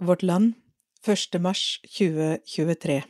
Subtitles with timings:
[0.00, 0.52] Vårt Land
[1.06, 1.40] 1.
[1.42, 3.00] mars 2023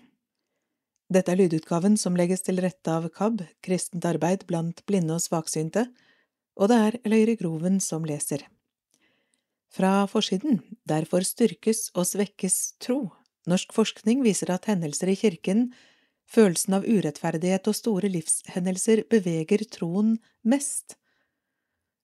[1.13, 5.83] Dette er lydutgaven som legges til rette av KAB, Kristent arbeid blant blinde og svaksynte,
[6.57, 8.47] og det er Løyre Groven som leser.
[9.69, 13.11] Fra forsiden, derfor styrkes og svekkes tro.
[13.45, 15.67] Norsk forskning viser at hendelser i kirken,
[16.25, 20.97] følelsen av urettferdighet og store livshendelser beveger troen mest.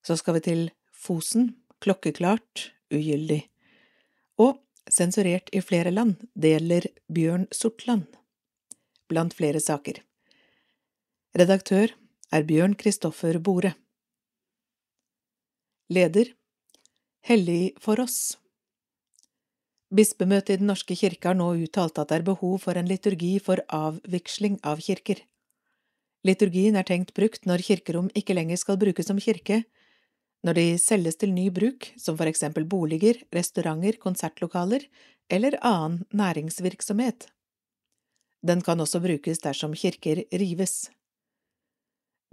[0.04, 0.62] Så skal vi til
[0.92, 3.46] Fosen, klokkeklart, ugyldig.
[4.36, 4.60] Og
[4.90, 8.06] sensurert i flere land, det gjelder Bjørn Sortland.
[9.08, 10.00] Blant flere saker.
[11.36, 11.92] Redaktør
[12.32, 13.74] er Bjørn Kristoffer Bore.
[15.92, 16.32] Leder
[17.24, 18.36] Hellig for oss
[19.94, 23.36] Bispemøtet i Den norske kirke har nå uttalt at det er behov for en liturgi
[23.38, 25.20] for avviksling av kirker.
[26.26, 29.62] Liturgien er tenkt brukt når kirkerom ikke lenger skal brukes som kirke,
[30.44, 34.84] når de selges til ny bruk, som for eksempel boliger, restauranter, konsertlokaler
[35.32, 37.28] eller annen næringsvirksomhet.
[38.44, 40.90] Den kan også brukes dersom kirker rives.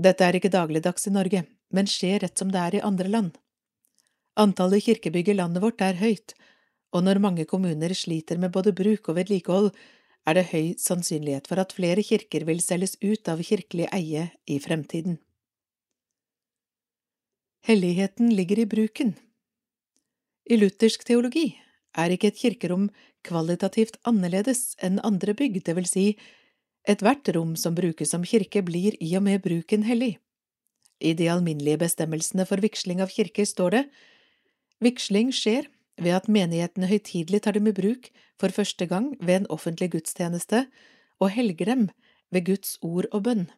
[0.01, 3.31] Dette er ikke dagligdags i Norge, men skjer rett som det er i andre land.
[4.39, 6.35] Antallet kirkebygg i landet vårt er høyt,
[6.91, 9.71] og når mange kommuner sliter med både bruk og vedlikehold,
[10.27, 14.59] er det høy sannsynlighet for at flere kirker vil selges ut av kirkelig eie i
[14.59, 15.17] fremtiden.
[17.61, 19.13] Helligheten ligger i bruken.
[20.49, 21.51] I luthersk teologi
[21.93, 22.87] er ikke et kirkerom
[23.27, 26.05] kvalitativt annerledes enn andre bygg, det vil si,
[26.89, 30.15] ethvert rom som brukes som kirke blir i og med bruken hellig.
[31.01, 33.83] I de alminnelige bestemmelsene for vigsling av kirker står det
[34.81, 35.69] Vigsling skjer
[36.01, 38.09] ved at menighetene høytidelig tar dem i bruk
[38.41, 40.65] for første gang ved en offentlig gudstjeneste
[41.21, 41.89] og helger dem
[42.33, 43.49] ved Guds ord og bønn.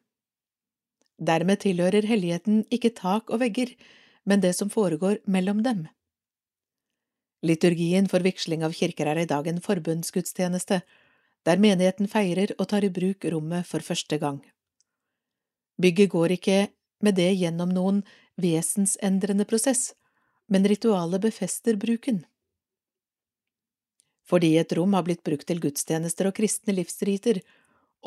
[1.24, 3.72] Dermed tilhører helligheten ikke tak og vegger,
[4.28, 5.86] men det som foregår mellom dem.
[7.44, 10.82] Liturgien for vigsling av kirker er i dag en forbundsgudstjeneste,
[11.44, 14.40] der menigheten feirer og tar i bruk rommet for første gang.
[15.82, 16.60] Bygget går ikke
[17.04, 18.04] med det gjennom noen
[18.40, 19.92] vesensendrende prosess,
[20.48, 22.24] men ritualet befester bruken.
[24.24, 27.42] Fordi et rom har blitt brukt til gudstjenester og kristne livsriter,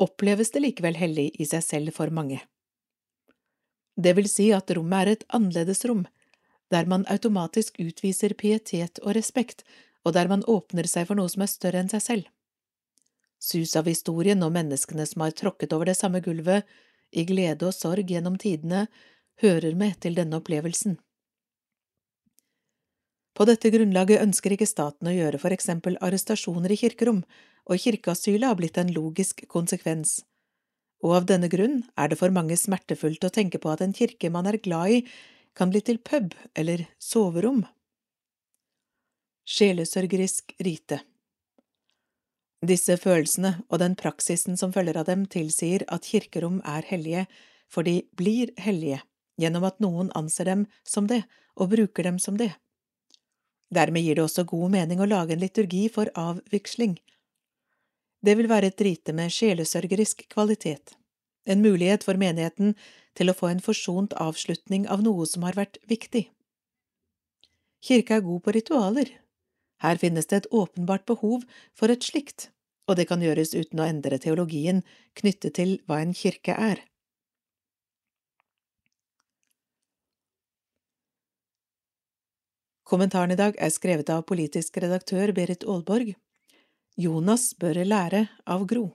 [0.01, 2.41] oppleves det likevel hellig i seg selv for mange.
[3.97, 6.05] Det vil si at rommet er et annerledesrom,
[6.69, 9.63] der man automatisk utviser pietet og respekt,
[10.05, 12.27] og der man åpner seg for noe som er større enn seg selv.
[13.41, 16.65] Sus av historien og menneskene som har tråkket over det samme gulvet,
[17.11, 18.85] i glede og sorg gjennom tidene,
[19.41, 20.97] hører med til denne opplevelsen.
[23.37, 27.21] På dette grunnlaget ønsker ikke staten å gjøre for eksempel arrestasjoner i kirkerom,
[27.69, 30.19] og kirkeasylet har blitt en logisk konsekvens
[31.05, 34.31] og av denne grunn er det for mange smertefullt å tenke på at en kirke
[34.33, 35.01] man er glad i,
[35.57, 37.63] kan bli til pub eller soverom.
[39.47, 41.01] Sjelesørgerisk rite
[42.65, 47.27] Disse følelsene og den praksisen som følger av dem, tilsier at kirkerom er hellige,
[47.69, 49.03] for de blir hellige
[49.37, 51.21] gjennom at noen anser dem som det
[51.55, 52.49] og bruker dem som det.
[53.73, 56.97] Dermed gir det også god mening å lage en liturgi for avviksling.
[58.25, 60.95] Det vil være et rite med sjelesørgerisk kvalitet,
[61.45, 62.73] en mulighet for menigheten
[63.17, 66.25] til å få en forsont avslutning av noe som har vært viktig.
[67.85, 69.13] Kirka er god på ritualer.
[69.85, 71.45] Her finnes det et åpenbart behov
[71.77, 72.49] for et slikt,
[72.89, 74.81] og det kan gjøres uten å endre teologien
[75.19, 76.81] knyttet til hva en kirke er.
[82.87, 86.15] Kommentaren i dag er skrevet av politisk redaktør Berit Aalborg
[86.97, 88.87] Jonas bør lære av Gro.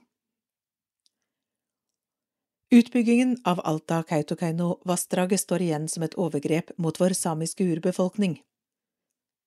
[2.75, 8.41] Utbyggingen av Alta-Kautokeino-vassdraget står igjen som et overgrep mot vår samiske urbefolkning.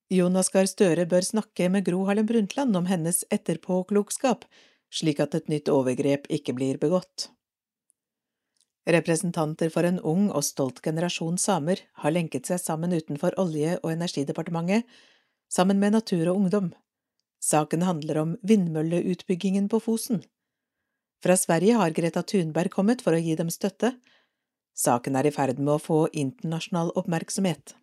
[0.08, 4.48] Jonas Gahr Støre bør snakke med Gro Harlem Brundtland om hennes etterpåklokskap,
[4.88, 7.28] slik at et nytt overgrep ikke blir begått.
[8.88, 13.92] Representanter for en ung og stolt generasjon samer har lenket seg sammen utenfor Olje- og
[13.92, 14.88] energidepartementet,
[15.52, 16.72] sammen med Natur og Ungdom.
[17.42, 20.22] Saken handler om vindmølleutbyggingen på Fosen.
[21.22, 23.94] Fra Sverige har Greta Thunberg kommet for å gi dem støtte.
[24.76, 27.76] Saken er i ferd med å få internasjonal oppmerksomhet.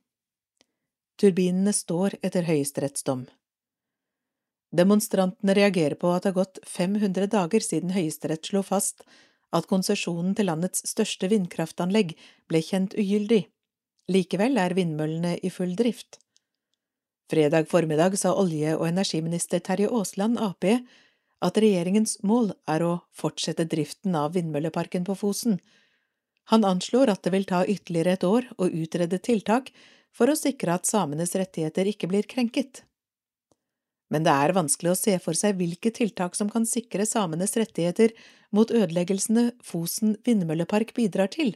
[1.20, 3.26] Turbinene står etter høyesterettsdom.
[4.74, 9.04] Demonstrantene reagerer på at det har gått 500 dager siden Høyesterett slo fast
[9.54, 12.16] at konsesjonen til landets største vindkraftanlegg
[12.50, 13.44] ble kjent ugyldig.
[14.10, 16.18] Likevel er vindmøllene i full drift.
[17.34, 20.66] Fredag formiddag sa olje- og energiminister Terje Aasland, Ap,
[21.42, 25.58] at regjeringens mål er å fortsette driften av vindmølleparken på Fosen.
[26.54, 29.74] Han anslår at det vil ta ytterligere et år å utrede tiltak
[30.14, 32.84] for å sikre at samenes rettigheter ikke blir krenket.
[34.14, 38.12] men det er vanskelig å se for seg hvilke tiltak som kan sikre samenes rettigheter
[38.52, 41.56] mot ødeleggelsene Fosen vindmøllepark bidrar til,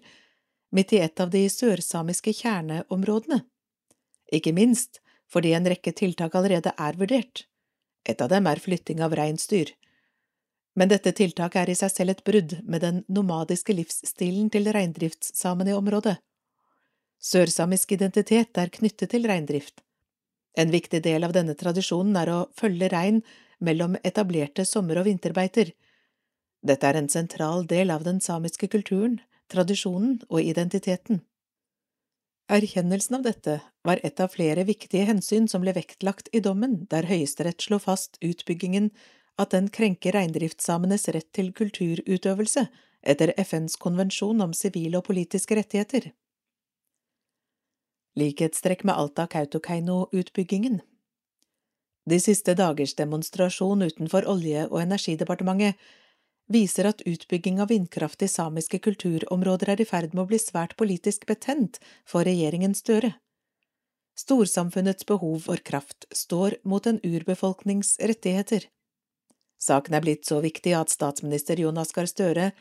[0.71, 3.43] midt i et av de sørsamiske kjerneområdene.
[4.33, 5.01] Ikke minst
[5.31, 7.45] fordi en rekke tiltak allerede er vurdert.
[8.07, 9.73] Et av dem er flytting av reinsdyr.
[10.77, 15.73] Men dette tiltaket er i seg selv et brudd med den nomadiske livsstilen til reindriftssamene
[15.73, 16.15] i området.
[17.17, 19.81] Sørsamisk identitet er knyttet til reindrift.
[20.57, 23.23] En viktig del av denne tradisjonen er å følge rein
[23.59, 25.73] mellom etablerte sommer- og vinterbeiter.
[26.61, 29.19] Dette er en sentral del av den samiske kulturen,
[29.49, 31.21] tradisjonen og identiteten.
[32.47, 37.03] Erkjennelsen av dette var et av flere viktige hensyn som ble vektlagt i dommen, der
[37.09, 38.87] Høyesterett slo fast utbyggingen
[39.35, 42.69] at den krenker reindriftssamenes rett til kulturutøvelse
[43.03, 46.13] etter FNs konvensjon om sivile og politiske rettigheter.
[48.17, 50.79] Likhetstrekk med Alta-Kautokeino-utbyggingen
[52.07, 55.75] De siste dagers demonstrasjon utenfor Olje- og energidepartementet
[56.47, 60.77] viser at utbygging av vindkraft i samiske kulturområder er i ferd med å bli svært
[60.79, 63.13] politisk betent for regjeringen Støre.
[64.17, 68.65] Storsamfunnets behov for kraft står mot en urbefolknings rettigheter.
[69.61, 72.51] Saken er blitt så viktig at statsminister Jonas Gahr Støre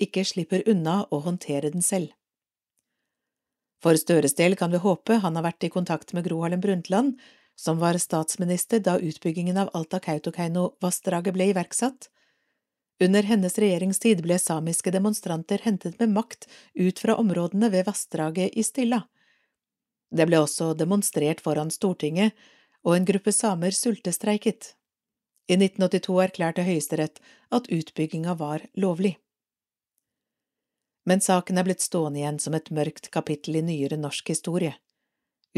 [0.00, 2.12] ikke slipper unna å håndtere den selv.
[3.82, 7.16] For Støres del kan vi håpe han har vært i kontakt med Gro Harlem Brundtland,
[7.58, 12.08] som var statsminister da utbyggingen av Alta-Kautokeino-vassdraget ble iverksatt.
[13.02, 18.62] Under hennes regjeringstid ble samiske demonstranter hentet med makt ut fra områdene ved vassdraget i
[18.62, 19.00] Stilla.
[20.12, 22.36] Det ble også demonstrert foran Stortinget,
[22.86, 24.74] og en gruppe samer sultestreiket.
[25.50, 27.18] I 1982 erklærte Høyesterett
[27.50, 29.16] at utbygginga var lovlig.
[31.08, 34.76] Men saken er blitt stående igjen som et mørkt kapittel i nyere norsk historie.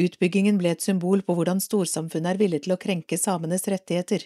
[0.00, 4.25] Utbyggingen ble et symbol på hvordan storsamfunnet er villig til å krenke samenes rettigheter.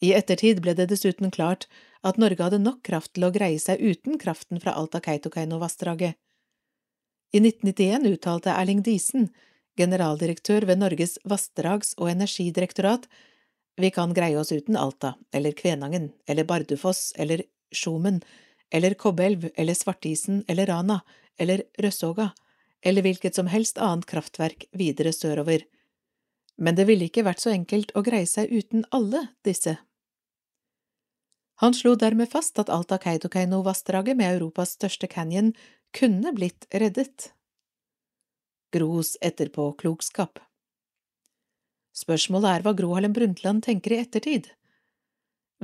[0.00, 1.68] I ettertid ble det dessuten klart
[2.02, 6.16] at Norge hadde nok kraft til å greie seg uten kraften fra Alta-Kautokeino-vassdraget.
[7.34, 9.30] I 1991 uttalte Erling Diesen,
[9.76, 13.08] generaldirektør ved Norges vassdrags- og energidirektorat,
[13.76, 18.22] vi kan greie oss uten Alta, eller Kvænangen, eller Bardufoss, eller Skjomen,
[18.70, 21.00] eller Kobbelv, eller Svartisen, eller Rana,
[21.38, 22.30] eller Røssoga,
[22.80, 25.66] eller hvilket som helst annet kraftverk videre sørover.
[26.56, 29.76] Men det ville ikke vært så enkelt å greie seg uten alle disse.
[31.62, 35.54] Han slo dermed fast at Alta-Kautokeino-vassdraget med Europas største canyon
[35.96, 37.30] kunne blitt reddet.
[38.72, 40.42] Gros etterpåklokskap
[41.96, 44.50] Spørsmålet er hva Gro Harlem Brundtland tenker i ettertid.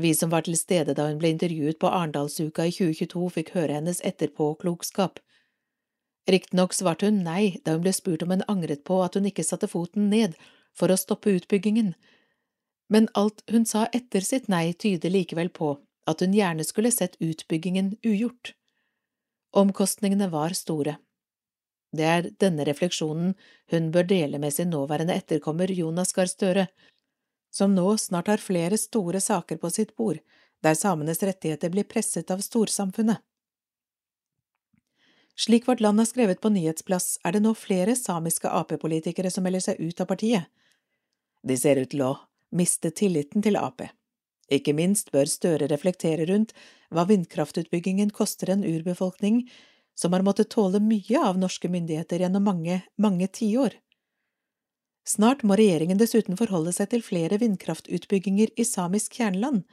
[0.01, 3.77] Vi som var til stede da hun ble intervjuet på Arendalsuka i 2022, fikk høre
[3.77, 5.21] hennes etterpåklokskap.
[6.33, 9.45] Riktignok svarte hun nei da hun ble spurt om hun angret på at hun ikke
[9.45, 10.39] satte foten ned
[10.73, 11.93] for å stoppe utbyggingen,
[12.93, 15.77] men alt hun sa etter sitt nei tyder likevel på
[16.11, 18.53] at hun gjerne skulle sett utbyggingen ugjort.
[19.57, 20.97] Omkostningene var store,
[21.93, 23.35] det er denne refleksjonen
[23.73, 26.67] hun bør dele med sin nåværende etterkommer Jonas Gahr Støre,
[27.53, 30.23] som nå snart har flere store saker på sitt bord,
[30.65, 33.21] der samenes rettigheter blir presset av storsamfunnet.
[35.37, 39.65] Slik Vårt Land har skrevet på nyhetsplass, er det nå flere samiske Ap-politikere som melder
[39.65, 40.49] seg ut av partiet.
[41.43, 42.13] De ser ut til å
[42.53, 43.83] miste tilliten til Ap.
[44.53, 46.53] Ikke minst bør Støre reflektere rundt
[46.93, 49.47] hva vindkraftutbyggingen koster en urbefolkning
[49.99, 53.77] som har måttet tåle mye av norske myndigheter gjennom mange, mange tiår.
[55.09, 59.65] Snart må regjeringen dessuten forholde seg til flere vindkraftutbygginger i samisk kjerneland.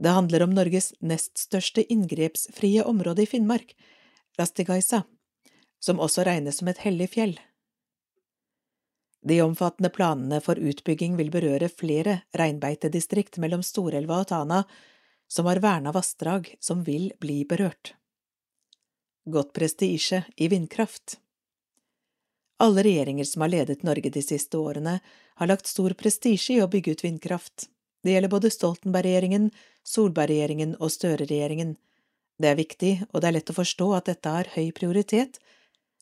[0.00, 3.74] Det handler om Norges nest største inngrepsfrie område i Finnmark,
[4.40, 5.02] Rastigaisa,
[5.80, 7.36] som også regnes som et hellig fjell.
[9.20, 14.62] De omfattende planene for utbygging vil berøre flere reinbeitedistrikt mellom Storelva og Tana,
[15.28, 17.94] som har verna vassdrag som vil bli berørt
[19.30, 21.18] Godt prestisje i vindkraft.
[22.58, 24.96] Alle regjeringer som har ledet Norge de siste årene,
[25.34, 27.68] har lagt stor prestisje i å bygge ut vindkraft.
[28.02, 29.50] Det gjelder både Stoltenberg-regjeringen,
[29.84, 31.74] Solberg-regjeringen og Støre-regjeringen.
[32.40, 35.36] Det er viktig, og det er lett å forstå at dette har høy prioritet.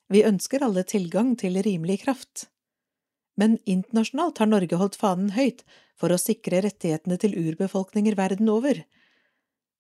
[0.09, 2.47] Vi ønsker alle tilgang til rimelig kraft.
[3.39, 5.63] Men internasjonalt har Norge holdt fanen høyt
[5.99, 8.83] for å sikre rettighetene til urbefolkninger verden over,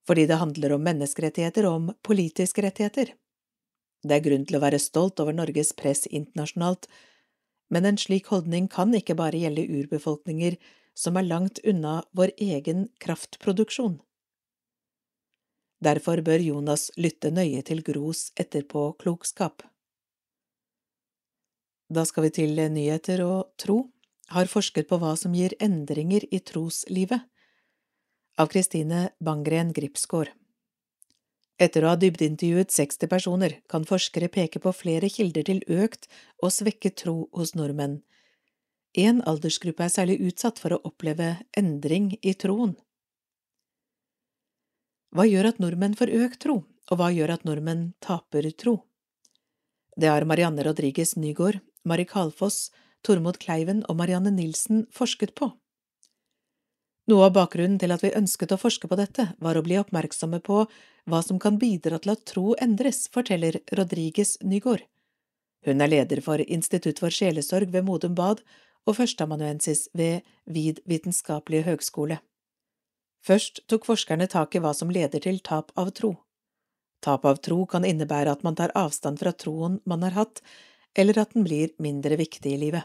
[0.06, 3.12] fordi det handler om menneskerettigheter og om politiske rettigheter.
[4.06, 6.86] Det er grunn til å være stolt over Norges press internasjonalt,
[7.68, 10.56] men en slik holdning kan ikke bare gjelde urbefolkninger
[10.98, 13.98] som er langt unna vår egen kraftproduksjon.
[15.84, 19.62] Derfor bør Jonas lytte nøye til Gros etterpåklokskap.
[21.88, 23.86] Da skal vi til nyheter og tro,
[24.28, 27.22] har forsket på hva som gir endringer i troslivet.
[28.38, 30.34] Av Kristine Bangren Gripsgaard.
[31.58, 36.06] Etter å ha dybdeintervjuet 60 personer kan forskere peke på flere kilder til økt
[36.38, 38.02] og svekket tro hos nordmenn.
[38.94, 42.76] En aldersgruppe er særlig utsatt for å oppleve endring i troen.
[45.16, 48.76] Hva gjør at nordmenn får økt tro, og hva gjør at nordmenn taper tro?
[49.98, 52.68] Det har Marianne Rodriguez Nygaard, Mari Kalfoss,
[53.06, 55.52] Tormod Kleiven og Marianne Nilsen forsket på.
[57.08, 60.42] Noe av bakgrunnen til at vi ønsket å forske på dette, var å bli oppmerksomme
[60.44, 60.66] på
[61.08, 64.84] hva som kan bidra til at tro endres, forteller Rodriges Nygaard.
[65.64, 68.44] Hun er leder for Institutt for sjelesorg ved Modum Bad
[68.84, 72.20] og førsteamanuensis ved Vid vitenskapelige høgskole.
[73.24, 76.14] Først tok forskerne tak i hva som leder til tap av tro.
[77.04, 80.42] Tap av tro kan innebære at man tar avstand fra troen man har hatt,
[80.98, 82.82] eller at den blir mindre viktig i livet.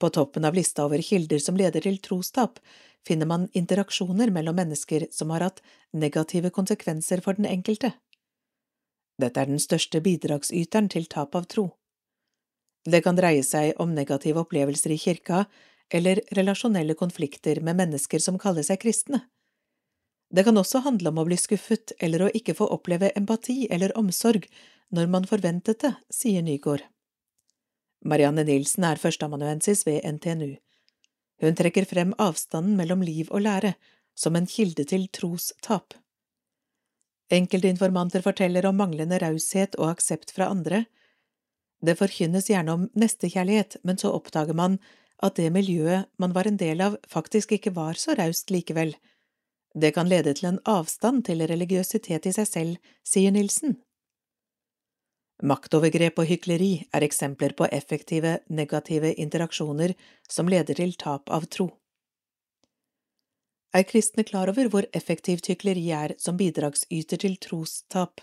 [0.00, 2.58] På toppen av lista over kilder som leder til trostap,
[3.06, 5.60] finner man interaksjoner mellom mennesker som har hatt
[5.92, 7.92] negative konsekvenser for den enkelte.
[9.20, 11.68] Dette er den største bidragsyteren til tap av tro.
[12.88, 15.44] Det kan dreie seg om negative opplevelser i kirka
[15.92, 19.20] eller relasjonelle konflikter med mennesker som kaller seg kristne.
[20.32, 23.92] Det kan også handle om å bli skuffet eller å ikke få oppleve empati eller
[24.00, 24.48] omsorg
[24.90, 26.82] når man forventet det, sier Nygaard.
[28.02, 30.56] Marianne Nilsen er førsteamanuensis ved NTNU.
[31.42, 33.74] Hun trekker frem avstanden mellom liv og lære
[34.18, 35.94] som en kilde til trostap.
[37.32, 40.84] Enkelte informanter forteller om manglende raushet og aksept fra andre.
[41.82, 44.78] Det forkynnes gjerne om nestekjærlighet, men så oppdager man
[45.22, 48.94] at det miljøet man var en del av, faktisk ikke var så raust likevel.
[49.74, 53.78] Det kan lede til en avstand til religiøsitet i seg selv, sier Nilsen.
[55.42, 59.96] Maktovergrep og hykleri er eksempler på effektive negative interaksjoner
[60.30, 61.66] som leder til tap av tro.
[63.74, 68.20] Er kristne klar over hvor effektivt hykleri er som bidragsyter til trostap?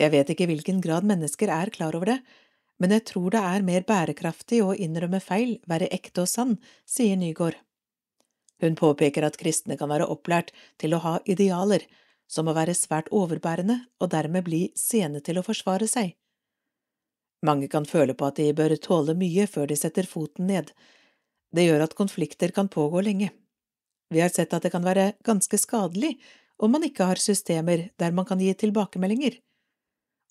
[0.00, 2.18] Jeg vet ikke i hvilken grad mennesker er klar over det,
[2.82, 6.56] men jeg tror det er mer bærekraftig å innrømme feil, være ekte og sann,
[6.88, 7.60] sier Nygaard.
[8.62, 10.50] Hun påpeker at kristne kan være opplært
[10.82, 11.84] til å ha idealer,
[12.32, 16.14] som å være svært overbærende og dermed bli sene til å forsvare seg.
[17.44, 20.70] Mange kan føle på at de bør tåle mye før de setter foten ned.
[21.52, 23.32] Det gjør at konflikter kan pågå lenge.
[24.12, 26.14] Vi har sett at det kan være ganske skadelig
[26.62, 29.40] om man ikke har systemer der man kan gi tilbakemeldinger.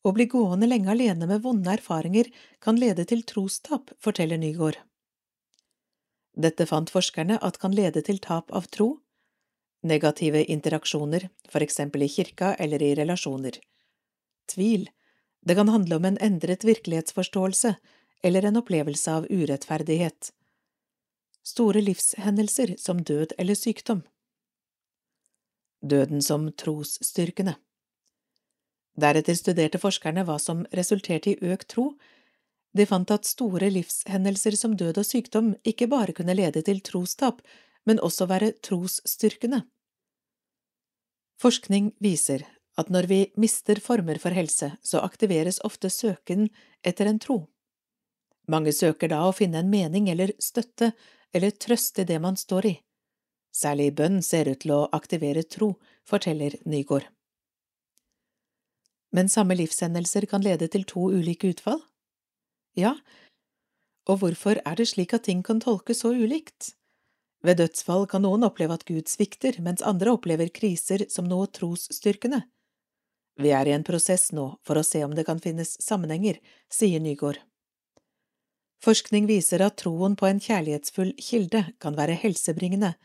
[0.02, 2.32] Å bli gående lenge alene med vonde erfaringer
[2.64, 4.80] kan lede til trostap, forteller Nygaard.
[6.32, 8.96] Dette fant forskerne at kan lede til tap av tro,
[9.82, 13.58] Negative interaksjoner, for eksempel i kirka eller i relasjoner.
[14.54, 14.90] Tvil.
[15.42, 17.76] Det kan handle om en endret virkelighetsforståelse
[18.24, 20.32] eller en opplevelse av urettferdighet.
[21.44, 24.04] Store livshendelser som død eller sykdom.
[25.82, 27.56] Døden som trosstyrkende.
[29.02, 31.88] Deretter studerte forskerne hva som resulterte i økt tro.
[32.78, 37.42] De fant at store livshendelser som død og sykdom ikke bare kunne lede til trostap,
[37.86, 39.64] men også være trosstyrkende.
[41.42, 42.46] Forskning viser
[42.80, 46.50] at når vi mister former for helse, så aktiveres ofte søken
[46.86, 47.40] etter en tro.
[48.48, 50.92] Mange søker da å finne en mening eller støtte
[51.34, 52.76] eller trøst i det man står i.
[53.52, 55.74] Særlig bønn ser ut til å aktivere tro,
[56.08, 57.08] forteller Nygaard.
[59.12, 61.82] Men samme livshendelser kan lede til to ulike utfall?
[62.80, 62.96] Ja,
[64.08, 66.72] og hvorfor er det slik at ting kan tolkes så ulikt?
[67.42, 72.44] Ved dødsfall kan noen oppleve at Gud svikter, mens andre opplever kriser som noe trosstyrkende.
[73.42, 76.38] Vi er i en prosess nå for å se om det kan finnes sammenhenger,
[76.70, 77.40] sier Nygaard.
[78.82, 82.96] Forskning viser at troen på en kjærlighetsfull kilde kan være helsebringende,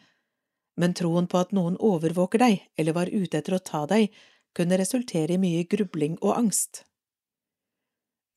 [0.77, 4.13] men troen på at noen overvåker deg eller var ute etter å ta deg,
[4.57, 6.85] kunne resultere i mye grubling og angst.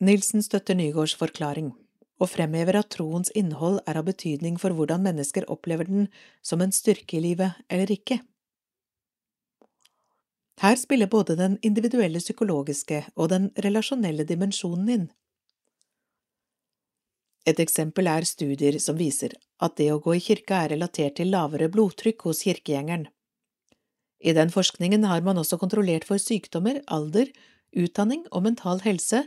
[0.03, 1.73] Nilsen støtter Nygaards forklaring
[2.19, 6.09] og fremhever at troens innhold er av betydning for hvordan mennesker opplever den
[6.45, 8.19] som en styrke i livet eller ikke.
[10.59, 15.05] Her spiller både den individuelle psykologiske og den relasjonelle dimensjonen inn.
[17.47, 21.31] Et eksempel er studier som viser at det å gå i kirka er relatert til
[21.31, 23.07] lavere blodtrykk hos kirkegjengeren.
[24.19, 27.31] I den forskningen har man også kontrollert for sykdommer, alder,
[27.71, 29.23] utdanning og mental helse,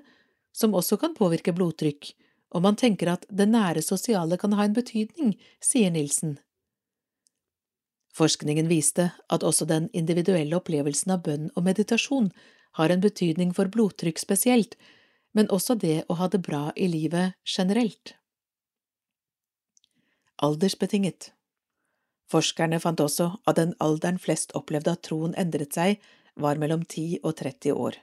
[0.53, 2.13] som også kan påvirke blodtrykk,
[2.53, 6.39] og man tenker at det nære sosiale kan ha en betydning, sier Nilsen.
[8.13, 12.29] Forskningen viste at også den individuelle opplevelsen av bønn og meditasjon
[12.77, 14.77] har en betydning for blodtrykk spesielt,
[15.33, 18.17] men også det å ha det bra i livet generelt.
[20.43, 21.31] aldersbetinget.
[22.33, 26.01] Forskerne fant også at den alderen flest opplevde at troen endret seg,
[26.35, 27.99] var mellom 10 og 30 år.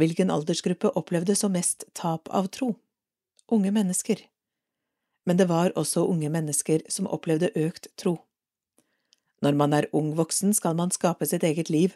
[0.00, 2.72] Hvilken aldersgruppe opplevde så mest tap av tro?
[3.48, 4.20] Unge mennesker.
[5.26, 8.18] Men det var også unge mennesker som opplevde økt tro.
[9.40, 11.94] Når man er ung voksen, skal man skape sitt eget liv,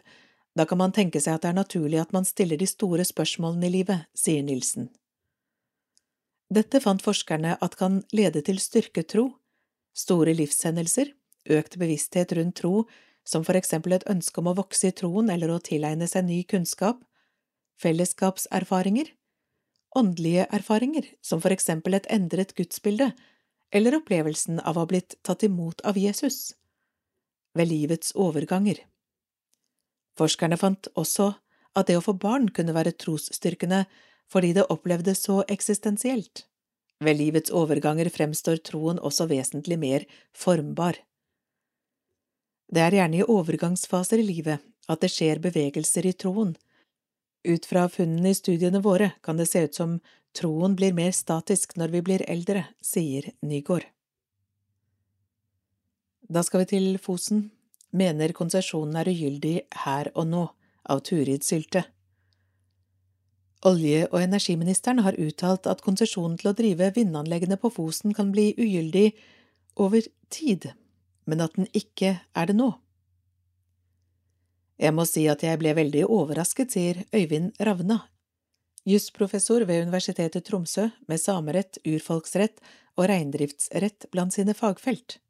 [0.57, 3.67] da kan man tenke seg at det er naturlig at man stiller de store spørsmålene
[3.67, 4.89] i livet, sier Nilsen.
[6.53, 9.31] Dette fant forskerne at kan lede til styrket tro,
[9.97, 11.09] store livshendelser,
[11.49, 12.85] økt bevissthet rundt tro,
[13.25, 16.43] som for eksempel et ønske om å vokse i troen eller å tilegne seg ny
[16.49, 17.01] kunnskap,
[17.81, 19.09] fellesskapserfaringer,
[19.95, 23.11] åndelige erfaringer, som for eksempel et endret gudsbilde,
[23.73, 26.53] eller opplevelsen av å ha blitt tatt imot av Jesus,
[27.57, 28.79] ved livets overganger.
[30.17, 31.33] Forskerne fant også
[31.77, 33.85] at det å få barn kunne være trosstyrkende
[34.33, 36.45] fordi det opplevdes så eksistensielt.
[37.03, 40.05] Ved livets overganger fremstår troen også vesentlig mer
[40.37, 40.97] formbar.
[42.73, 46.55] Det er gjerne i overgangsfaser i livet at det skjer bevegelser i troen.
[47.43, 49.97] Ut fra funnene i studiene våre kan det se ut som
[50.35, 53.83] troen blir mer statisk når vi blir eldre, sier Nygård.
[56.23, 57.49] Da skal vi til Fosen,
[57.91, 60.45] mener konsesjonen er ugyldig her og nå,
[60.89, 61.83] av Turid Sylte.
[63.63, 68.49] Olje- og energiministeren har uttalt at konsesjonen til å drive vindanleggene på Fosen kan bli
[68.57, 69.13] ugyldig
[69.79, 70.71] over tid,
[71.25, 72.73] men at den ikke er det nå.
[74.83, 78.01] Jeg må si at jeg ble veldig overrasket, sier Øyvind Ravna,
[78.83, 82.59] jusprofessor ved Universitetet Tromsø med samerett, urfolksrett
[82.97, 85.21] og reindriftsrett blant sine fagfelt.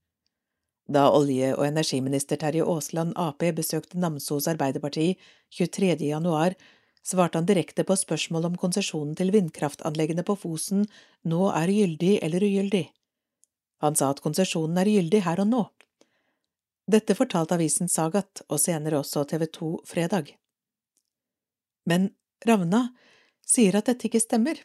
[0.89, 5.13] Da olje- og energiminister Terje Aasland Ap besøkte Namsos Arbeiderparti
[5.53, 6.09] 23.
[6.09, 6.57] januar,
[7.05, 10.87] svarte han direkte på spørsmål om konsesjonen til vindkraftanleggene på Fosen
[11.23, 12.87] nå er gyldig eller ugyldig.
[13.85, 15.63] Han sa at konsesjonen er gyldig her og nå.
[16.89, 20.33] Dette fortalte avisen Sagat, og senere også TV 2 Fredag.
[21.87, 22.11] Men
[22.47, 22.89] Ravna
[23.47, 24.59] sier at dette ikke stemmer.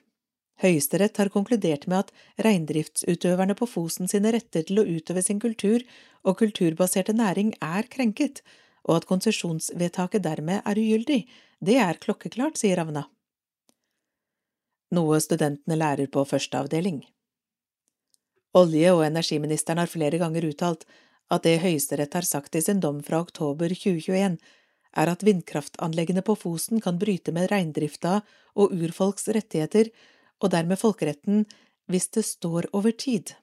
[0.59, 5.85] Høyesterett har konkludert med at reindriftsutøverne på Fosen sine retter til å utøve sin kultur
[6.27, 8.43] og kulturbaserte næring er krenket,
[8.83, 11.21] og at konsesjonsvedtaket dermed er ugyldig.
[11.63, 13.07] Det er klokkeklart, sier Ravna.
[14.95, 17.05] Noe studentene lærer på første avdeling.
[18.59, 20.87] Olje- og energiministeren har flere ganger uttalt
[21.33, 24.39] at det Høyesterett har sagt i sin dom fra oktober 2021,
[24.97, 28.21] er at vindkraftanleggene på Fosen kan bryte med reindrifta
[28.57, 29.91] og urfolks rettigheter
[30.41, 31.45] og dermed folkeretten
[31.89, 33.35] hvis det står over tid.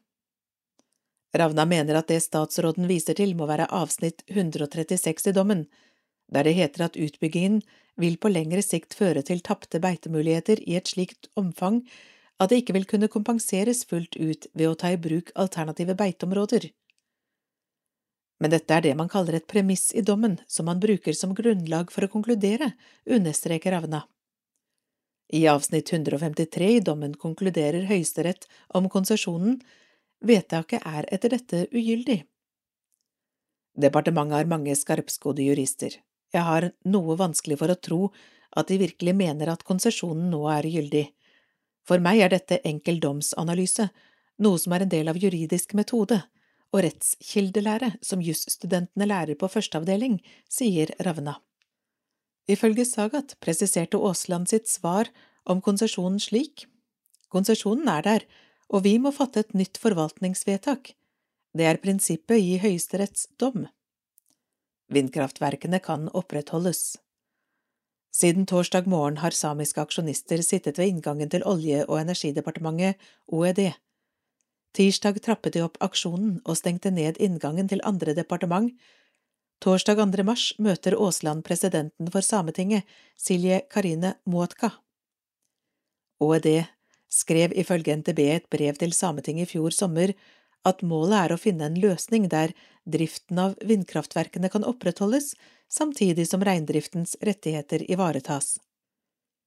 [1.35, 5.65] Ravna mener at det statsråden viser til må være avsnitt 136 i dommen,
[6.31, 7.61] der det heter at utbyggingen
[8.01, 11.83] vil på lengre sikt føre til tapte beitemuligheter i et slikt omfang
[12.39, 16.67] at det ikke vil kunne kompenseres fullt ut ved å ta i bruk alternative beiteområder.
[18.39, 21.91] Men dette er det man kaller et premiss i dommen, som man bruker som grunnlag
[21.93, 22.73] for å konkludere,
[23.07, 24.03] understreker Ravna.
[25.33, 28.45] I avsnitt 153 i dommen konkluderer Høyesterett
[28.77, 29.57] om konsesjonen.
[30.21, 32.19] Vedtaket er etter dette ugyldig.
[33.75, 35.97] Departementet har mange skarpskodde jurister.
[36.35, 38.01] Jeg har noe vanskelig for å tro
[38.55, 41.07] at de virkelig mener at konsesjonen nå er gyldig.
[41.87, 43.89] For meg er dette enkel domsanalyse,
[44.43, 46.21] noe som er en del av juridisk metode
[46.75, 50.19] og rettskildelære som jusstudentene lærer på førsteavdeling,
[50.51, 51.37] sier Ravna.
[52.51, 55.09] Ifølge Sagat presiserte Aasland sitt svar
[55.47, 56.67] om konsesjonen slik.
[57.31, 58.27] Konsesjonen er der,
[58.69, 60.91] og vi må fatte et nytt forvaltningsvedtak.
[61.55, 63.69] Det er prinsippet i Høyesteretts dom.
[64.91, 66.97] Vindkraftverkene kan opprettholdes.
[68.15, 72.95] Siden torsdag morgen har samiske aksjonister sittet ved inngangen til Olje- og energidepartementet,
[73.27, 73.73] OED.
[74.75, 78.73] Tirsdag trappet de opp aksjonen og stengte ned inngangen til andre departement,
[79.63, 80.23] Torsdag 2.
[80.27, 82.83] mars møter Aasland presidenten for Sametinget,
[83.15, 84.73] Silje Karine Muotka.
[86.19, 86.65] OED
[87.11, 90.11] skrev ifølge NTB et brev til Sametinget i fjor sommer
[90.67, 92.51] at målet er å finne en løsning der
[92.83, 95.33] driften av vindkraftverkene kan opprettholdes,
[95.71, 98.57] samtidig som reindriftens rettigheter ivaretas.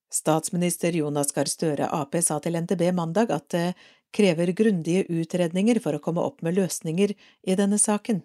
[0.09, 3.67] Statsminister Jonas Gahr Støre Ap sa til NTB mandag at det
[4.15, 8.23] krever grundige utredninger for å komme opp med løsninger i denne saken.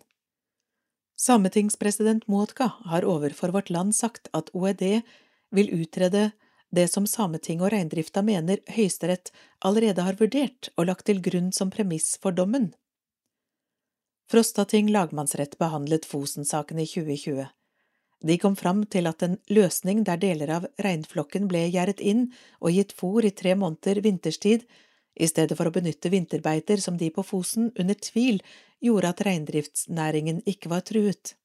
[1.20, 5.04] Sametingspresident Muotka har overfor Vårt Land sagt at OED
[5.54, 6.32] vil utrede
[6.74, 9.30] det som Sametinget og reindrifta mener Høyesterett
[9.62, 12.72] allerede har vurdert og lagt til grunn som premiss for dommen.
[14.32, 17.46] Frostating lagmannsrett behandlet Fosen-saken i 2020.
[18.24, 22.30] De kom fram til at en løsning der deler av reinflokken ble gjerdet inn
[22.64, 24.64] og gitt fôr i tre måneder vinterstid,
[25.16, 28.42] i stedet for å benytte vinterbeiter som de på Fosen under tvil
[28.84, 31.36] gjorde at reindriftsnæringen ikke var truet.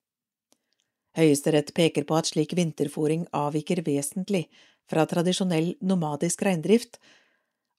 [1.18, 4.46] Høyesterett peker på at slik vinterfòring avviker vesentlig
[4.88, 6.98] fra tradisjonell nomadisk reindrift,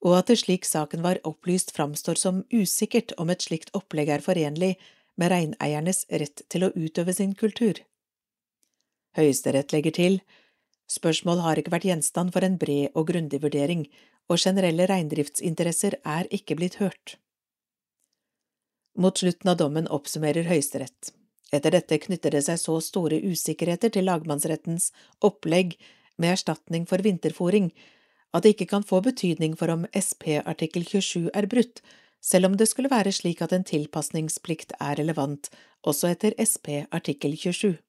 [0.06, 4.23] og at det slik saken var opplyst framstår som usikkert om et slikt opplegg er
[4.23, 4.75] forenlig
[5.19, 7.82] med reineiernes rett til å utøve sin kultur.
[9.17, 10.19] Høyesterett legger til
[10.89, 13.86] spørsmål har ikke vært gjenstand for en bred og grundig vurdering,
[14.30, 17.17] og generelle reindriftsinteresser er ikke blitt hørt.
[18.99, 21.13] Mot slutten av dommen oppsummerer Høyesterett.
[21.54, 24.91] Etter dette knytter det seg så store usikkerheter til lagmannsrettens
[25.25, 25.78] opplegg
[26.19, 27.71] med erstatning for vinterfòring
[28.36, 31.82] at det ikke kan få betydning for om SP artikkel 27 er brutt,
[32.21, 35.49] selv om det skulle være slik at en tilpasningsplikt er relevant
[35.88, 37.80] også etter SP artikkel 27.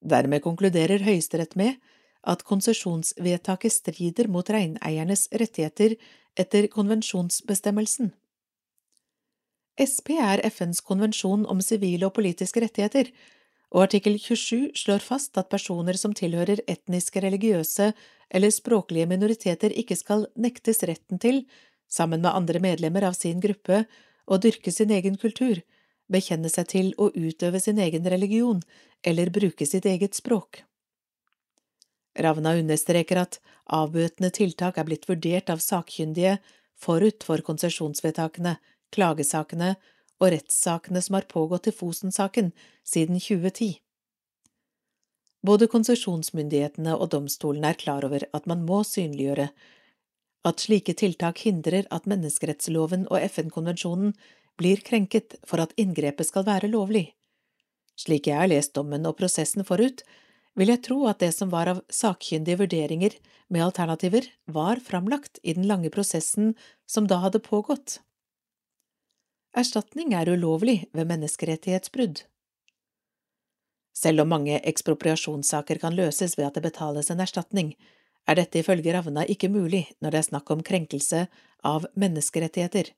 [0.00, 1.78] Dermed konkluderer Høyesterett med
[2.26, 5.96] at konsesjonsvedtaket strider mot reineiernes rettigheter
[6.36, 8.12] etter konvensjonsbestemmelsen.
[9.76, 13.10] SP er FNs konvensjon om sivile og politiske rettigheter,
[13.74, 17.90] og artikkel 27 slår fast at personer som tilhører etniske, religiøse
[18.30, 21.42] eller språklige minoriteter ikke skal nektes retten til,
[21.88, 23.84] sammen med andre medlemmer av sin gruppe,
[24.26, 25.60] å dyrke sin egen kultur,
[26.10, 28.62] bekjenne seg til å utøve sin egen religion
[29.06, 30.64] eller bruke sitt eget språk.
[32.18, 36.38] Ravna understreker at avbøtende tiltak er blitt vurdert av sakkyndige
[36.80, 38.56] forut for konsesjonsvedtakene,
[38.94, 39.74] klagesakene
[40.20, 42.52] og rettssakene som har pågått i Fosen-saken
[42.84, 43.76] siden 2010.
[45.46, 49.50] Både konsesjonsmyndighetene og domstolene er klar over at man må synliggjøre
[50.46, 54.14] at slike tiltak hindrer at menneskerettsloven og FN-konvensjonen
[54.56, 57.10] blir krenket for at inngrepet skal være lovlig.
[57.96, 60.02] Slik jeg har lest dommen og prosessen forut,
[60.56, 63.16] vil jeg tro at det som var av sakkyndige vurderinger
[63.52, 66.54] med alternativer, var framlagt i den lange prosessen
[66.88, 68.00] som da hadde pågått.
[69.56, 72.24] Erstatning er ulovlig ved menneskerettighetsbrudd.
[73.96, 77.72] Selv om mange ekspropriasjonssaker kan løses ved at det betales en erstatning,
[78.28, 81.22] er dette ifølge Ravna ikke mulig når det er snakk om krenkelse
[81.64, 82.90] av menneskerettigheter.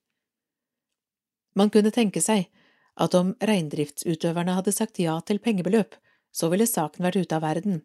[1.55, 2.49] Man kunne tenke seg
[2.99, 5.95] at om reindriftsutøverne hadde sagt ja til pengebeløp,
[6.35, 7.83] så ville saken vært ute av verden,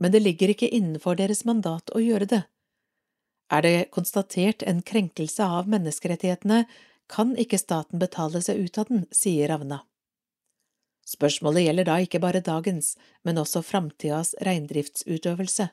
[0.00, 2.42] men det ligger ikke innenfor deres mandat å gjøre det.
[3.52, 6.64] Er det konstatert en krenkelse av menneskerettighetene,
[7.12, 9.82] kan ikke staten betale seg ut av den, sier Ravna.
[11.04, 12.94] Spørsmålet gjelder da ikke bare dagens,
[13.26, 15.68] men også framtidas reindriftsutøvelse.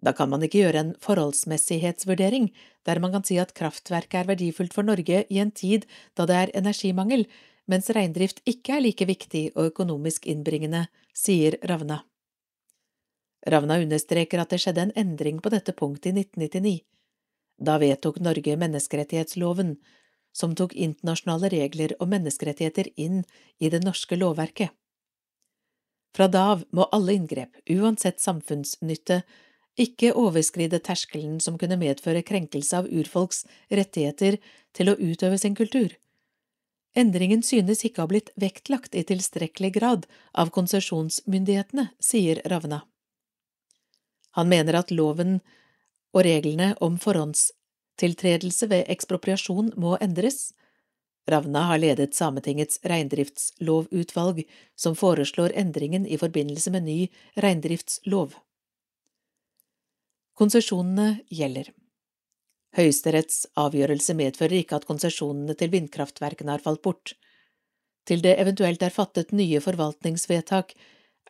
[0.00, 2.48] Da kan man ikke gjøre en forholdsmessighetsvurdering,
[2.88, 5.84] der man kan si at kraftverket er verdifullt for Norge i en tid
[6.16, 7.26] da det er energimangel,
[7.68, 12.00] mens reindrift ikke er like viktig og økonomisk innbringende, sier Ravna.
[13.46, 16.80] Ravna understreker at det skjedde en endring på dette punktet i 1999.
[17.60, 19.76] Da vedtok Norge menneskerettighetsloven,
[20.32, 23.24] som tok internasjonale regler og menneskerettigheter inn
[23.58, 24.72] i det norske lovverket.
[26.16, 29.20] Fra da av må alle inngrep, uansett samfunnsnytte,
[29.78, 34.38] ikke overskride terskelen som kunne medføre krenkelse av urfolks rettigheter
[34.76, 35.94] til å utøve sin kultur.
[36.98, 42.82] Endringen synes ikke å ha blitt vektlagt i tilstrekkelig grad av konsesjonsmyndighetene, sier Ravna.
[44.34, 45.38] Han mener at loven
[46.14, 50.50] og reglene om forhåndstiltredelse ved ekspropriasjon må endres.
[51.30, 54.42] Ravna har ledet Sametingets reindriftslovutvalg,
[54.74, 57.00] som foreslår endringen i forbindelse med ny
[57.38, 58.34] reindriftslov.
[60.40, 61.66] Konsesjonene gjelder.
[62.78, 67.12] Høyesteretts avgjørelse medfører ikke at konsesjonene til vindkraftverkene har falt bort.
[68.08, 70.72] Til det eventuelt er fattet nye forvaltningsvedtak,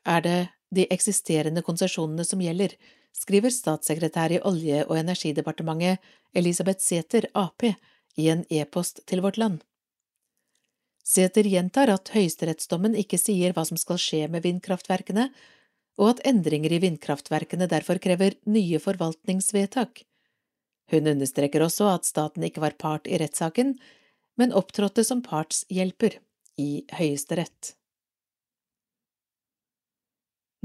[0.07, 0.38] er det
[0.70, 2.77] de eksisterende konsesjonene som gjelder,
[3.16, 5.99] skriver statssekretær i Olje- og energidepartementet
[6.37, 7.66] Elisabeth Sæther, Ap,
[8.16, 9.64] i en e-post til Vårt Land.
[11.03, 15.33] Sæther gjentar at høyesterettsdommen ikke sier hva som skal skje med vindkraftverkene,
[15.98, 20.05] og at endringer i vindkraftverkene derfor krever nye forvaltningsvedtak.
[20.90, 23.76] Hun understreker også at staten ikke var part i rettssaken,
[24.38, 26.18] men opptrådte som partshjelper
[26.61, 27.74] i Høyesterett.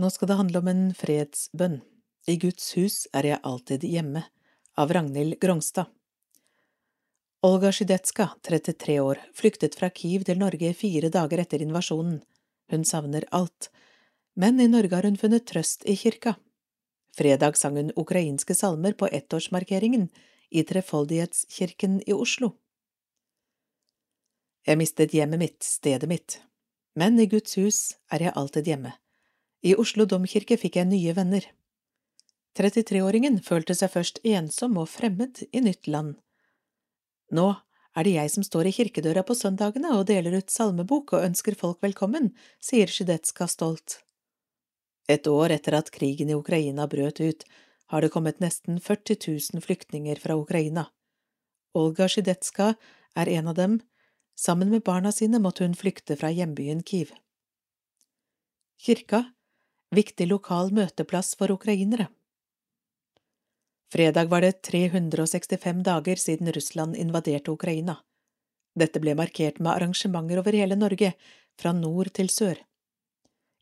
[0.01, 1.79] Nå skal det handle om en fredsbønn.
[2.27, 4.25] I Guds hus er jeg alltid hjemme,
[4.75, 5.91] av Ragnhild Grongstad.
[7.45, 12.17] Olga Sjidetska, 33 år, flyktet fra Kiev til Norge fire dager etter invasjonen.
[12.73, 13.69] Hun savner alt,
[14.35, 16.35] men i Norge har hun funnet trøst i kirka.
[17.15, 20.09] Fredag sang hun ukrainske salmer på ettårsmarkeringen
[20.51, 22.51] i Trefoldighetskirken i Oslo.
[24.65, 26.39] Jeg mistet hjemmet mitt, stedet mitt,
[26.95, 27.79] men i Guds hus
[28.11, 28.95] er jeg alltid hjemme.
[29.63, 31.45] I Oslo domkirke fikk jeg nye venner.
[32.55, 36.15] 33-åringen følte seg først ensom og fremmed i nytt land.
[37.35, 37.51] Nå
[37.95, 41.57] er det jeg som står i kirkedøra på søndagene og deler ut salmebok og ønsker
[41.59, 44.04] folk velkommen, sier Sjidetska stolt.
[45.07, 47.43] Et år etter at krigen i Ukraina brøt ut,
[47.93, 49.19] har det kommet nesten 40
[49.53, 50.87] 000 flyktninger fra Ukraina.
[51.77, 52.73] Olga Sjidetska
[53.15, 53.79] er en av dem.
[54.35, 57.13] Sammen med barna sine måtte hun flykte fra hjembyen Kiev.
[58.81, 59.21] Kirka,
[59.95, 62.09] viktig lokal møteplass for ukrainere.
[63.93, 67.99] Fredag var det 365 dager siden Russland invaderte Ukraina.
[68.75, 71.13] Dette ble markert med arrangementer over hele Norge,
[71.55, 72.57] fra nord til sør.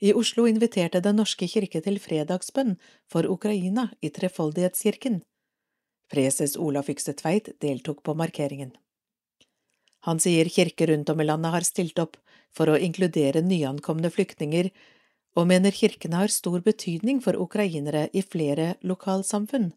[0.03, 2.73] I Oslo inviterte Den norske kirke til fredagsbønn
[3.07, 5.21] for Ukraina i Trefoldighetskirken.
[6.11, 8.73] Preses Olaf Ykse Tveit deltok på markeringen.
[10.03, 12.19] Han sier kirker rundt om i landet har stilt opp
[12.51, 14.73] for å inkludere nyankomne flyktninger,
[15.39, 19.71] og mener kirkene har stor betydning for ukrainere i flere lokalsamfunn.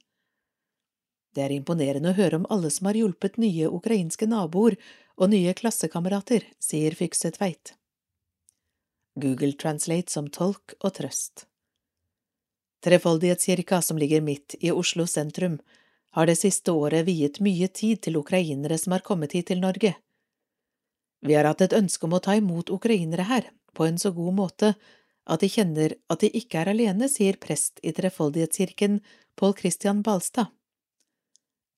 [1.38, 4.74] Det er imponerende å høre om alle som har hjulpet nye ukrainske naboer
[5.14, 7.76] og nye klassekamerater, sier Fykse Tveit.
[9.16, 11.46] Google Translate som tolk og trøst.
[12.84, 15.58] Trefoldighetskirka, som ligger midt i Oslo sentrum,
[16.16, 19.96] har det siste året viet mye tid til ukrainere som har kommet hit til Norge.
[21.24, 24.36] Vi har hatt et ønske om å ta imot ukrainere her, på en så god
[24.36, 24.74] måte
[25.26, 29.00] at de kjenner at de ikke er alene, sier prest i Trefoldighetskirken
[29.36, 30.52] Pål Christian Balstad.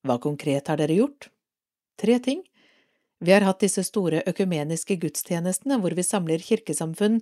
[0.06, 1.30] Hva konkret har dere gjort?
[1.98, 2.44] Tre ting.
[3.18, 7.20] Vi har hatt disse store økumeniske gudstjenestene hvor vi samler kirkesamfunn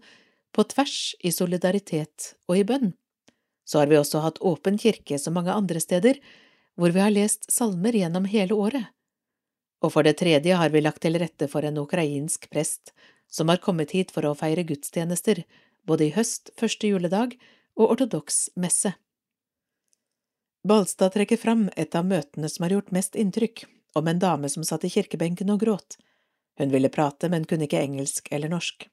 [0.53, 2.93] på tvers i solidaritet og i bønn.
[3.67, 6.21] Så har vi også hatt åpen kirke som mange andre steder,
[6.77, 8.93] hvor vi har lest salmer gjennom hele året.
[9.85, 12.93] Og for det tredje har vi lagt til rette for en ukrainsk prest
[13.33, 15.43] som har kommet hit for å feire gudstjenester,
[15.87, 17.35] både i høst, første juledag
[17.77, 18.95] og ortodoks messe.
[20.67, 24.65] Balstad trekker fram et av møtene som har gjort mest inntrykk, om en dame som
[24.65, 25.97] satt i kirkebenken og gråt.
[26.61, 28.89] Hun ville prate, men kunne ikke engelsk eller norsk.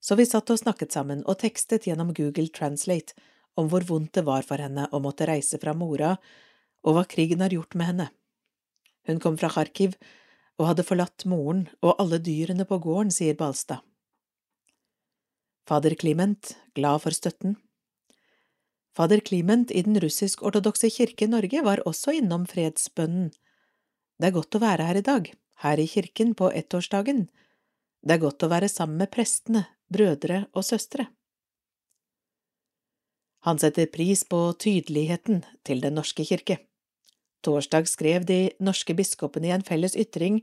[0.00, 3.18] Så vi satt og snakket sammen og tekstet gjennom Google Translate
[3.58, 6.14] om hvor vondt det var for henne å måtte reise fra mora,
[6.86, 8.08] og hva krigen har gjort med henne.
[9.06, 9.98] Hun kom fra Kharkiv
[10.60, 13.84] og hadde forlatt moren og alle dyrene på gården, sier Balstad.
[15.68, 17.58] Fader Clement, glad for støtten,
[18.96, 23.30] Fader Clement i den russisk-ortodokse kirke i Norge var også innom fredsbønnen.
[24.20, 25.28] Det er godt å være her i dag,
[25.64, 27.22] her i kirken på ettårsdagen.
[28.04, 31.06] Det er godt å være sammen med prestene, brødre og søstre.
[33.48, 36.58] Han setter pris på tydeligheten til Den norske kirke.
[37.40, 40.42] Torsdag skrev de norske biskopene i en felles ytring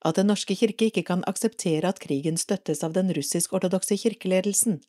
[0.00, 4.80] at Den norske kirke ikke kan akseptere at krigen støttes av den russisk-ortodokse kirkeledelsen.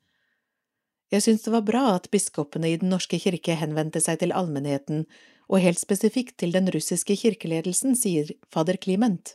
[1.11, 5.03] Jeg syns det var bra at biskopene i Den norske kirke henvendte seg til allmennheten,
[5.49, 9.33] og helt spesifikt til den russiske kirkeledelsen, sier fader Clement.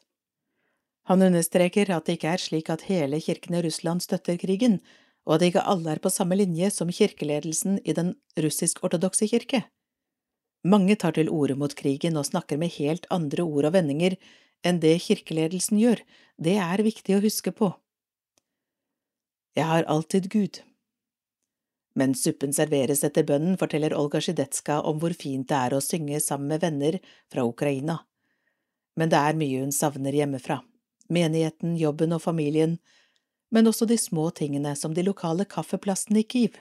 [1.10, 4.78] Han understreker at det ikke er slik at hele kirken i Russland støtter krigen,
[5.26, 9.64] og at ikke alle er på samme linje som kirkeledelsen i den russisk-ortodokse kirke.
[10.64, 14.16] Mange tar til orde mot krigen og snakker med helt andre ord og vendinger
[14.64, 16.00] enn det kirkeledelsen gjør,
[16.40, 17.74] det er viktig å huske på.
[19.54, 20.62] Jeg har alltid Gud,
[21.98, 26.20] mens suppen serveres etter bønnen, forteller Olga Sjidetska om hvor fint det er å synge
[26.22, 26.98] sammen med venner
[27.32, 28.00] fra Ukraina.
[28.98, 30.60] Men det er mye hun savner hjemmefra,
[31.12, 32.78] menigheten, jobben og familien,
[33.54, 36.58] men også de små tingene som de lokale kaffeplassene i Kiev.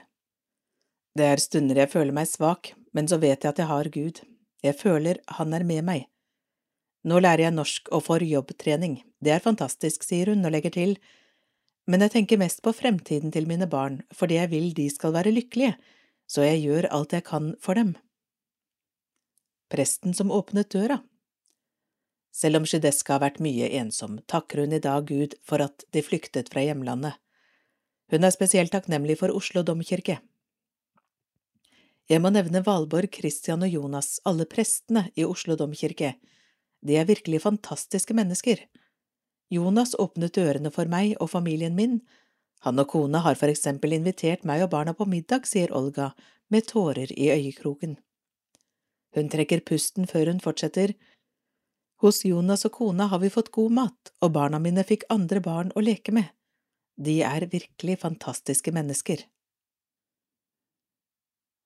[1.14, 4.20] Det er stunder jeg føler meg svak, men så vet jeg at jeg har Gud,
[4.64, 6.06] jeg føler Han er med meg.
[7.04, 10.96] Nå lærer jeg norsk og får jobbtrening, det er fantastisk, sier hun og legger til,
[11.90, 15.34] men jeg tenker mest på fremtiden til mine barn fordi jeg vil de skal være
[15.34, 15.76] lykkelige,
[16.26, 17.94] så jeg gjør alt jeg kan for dem.
[19.72, 21.00] Presten som åpnet døra
[22.34, 26.02] Selv om Shideska har vært mye ensom, takker hun i dag Gud for at de
[26.02, 27.14] flyktet fra hjemlandet.
[28.10, 30.18] Hun er spesielt takknemlig for Oslo domkirke.
[32.10, 36.16] Jeg må nevne Valborg, Christian og Jonas, alle prestene i Oslo domkirke.
[36.84, 38.60] De er virkelig fantastiske mennesker.
[39.54, 42.00] Jonas åpnet dørene for meg og familien min.
[42.64, 46.12] Han og kona har for eksempel invitert meg og barna på middag, sier Olga
[46.50, 47.98] med tårer i øyekroken.
[49.14, 50.94] Hun trekker pusten før hun fortsetter.
[52.02, 55.70] Hos Jonas og kona har vi fått god mat, og barna mine fikk andre barn
[55.76, 56.32] å leke med.
[56.96, 59.22] De er virkelig fantastiske mennesker.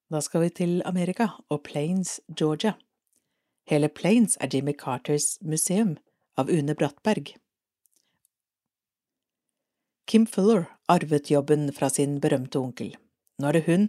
[0.09, 2.77] Da skal vi til Amerika og Plains, Georgia.
[3.68, 5.98] Hele Plains er Jimmy Carters museum
[6.37, 7.35] av Une Brattberg.
[10.09, 12.94] Kim Fuller arvet jobben fra sin berømte onkel.
[13.38, 13.83] Nå er det hun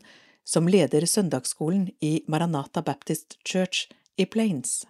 [0.43, 3.87] som leder søndagsskolen i Maranata Baptist Church
[4.19, 4.83] i Plains.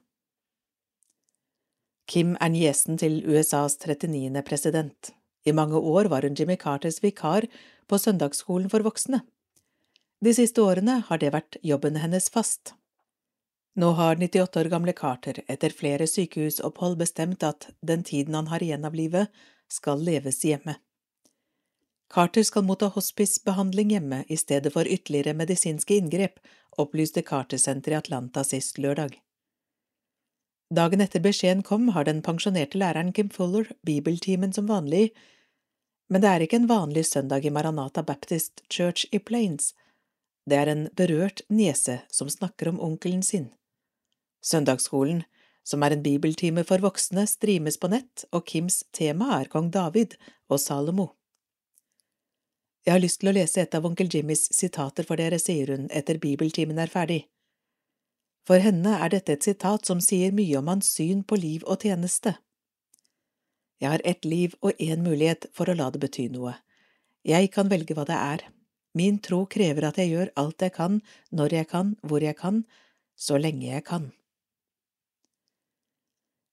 [2.09, 4.41] Kim er niesen til USAs 39.
[4.41, 5.11] president.
[5.45, 7.45] I mange år var hun Jimmy Carters vikar
[7.85, 9.21] på søndagsskolen for voksne.
[10.25, 12.73] De siste årene har det vært jobben hennes fast.
[13.77, 18.65] Nå har 98 år gamle Carter etter flere sykehusopphold bestemt at den tiden han har
[18.65, 19.29] igjen av livet,
[19.69, 20.79] skal leves hjemme.
[22.09, 26.39] Carter skal motta hospicebehandling hjemme i stedet for ytterligere medisinske inngrep,
[26.77, 29.19] opplyste Carter-senteret i Atlanta sist lørdag.
[30.73, 35.09] Dagen etter beskjeden kom, har den pensjonerte læreren Kim Fuller bibeltimen som vanlig,
[36.09, 39.73] men det er ikke en vanlig søndag i Maranata Baptist Church i Plains,
[40.49, 43.51] det er en berørt niese som snakker om onkelen sin.
[44.41, 45.23] Søndagsskolen,
[45.63, 50.15] som er en bibeltime for voksne, streames på nett, og Kims tema er kong David
[50.49, 51.11] og Salomo.
[52.89, 55.83] Jeg har lyst til å lese et av onkel Jimmys sitater for dere, sier hun
[55.93, 57.19] etter bibeltimen er ferdig.
[58.49, 61.85] For henne er dette et sitat som sier mye om hans syn på liv og
[61.85, 62.33] tjeneste.
[63.77, 66.55] Jeg har ett liv og én mulighet for å la det bety noe.
[67.21, 68.47] Jeg kan velge hva det er.
[68.97, 70.97] Min tro krever at jeg gjør alt jeg kan,
[71.29, 72.63] når jeg kan, hvor jeg kan,
[73.13, 74.09] så lenge jeg kan.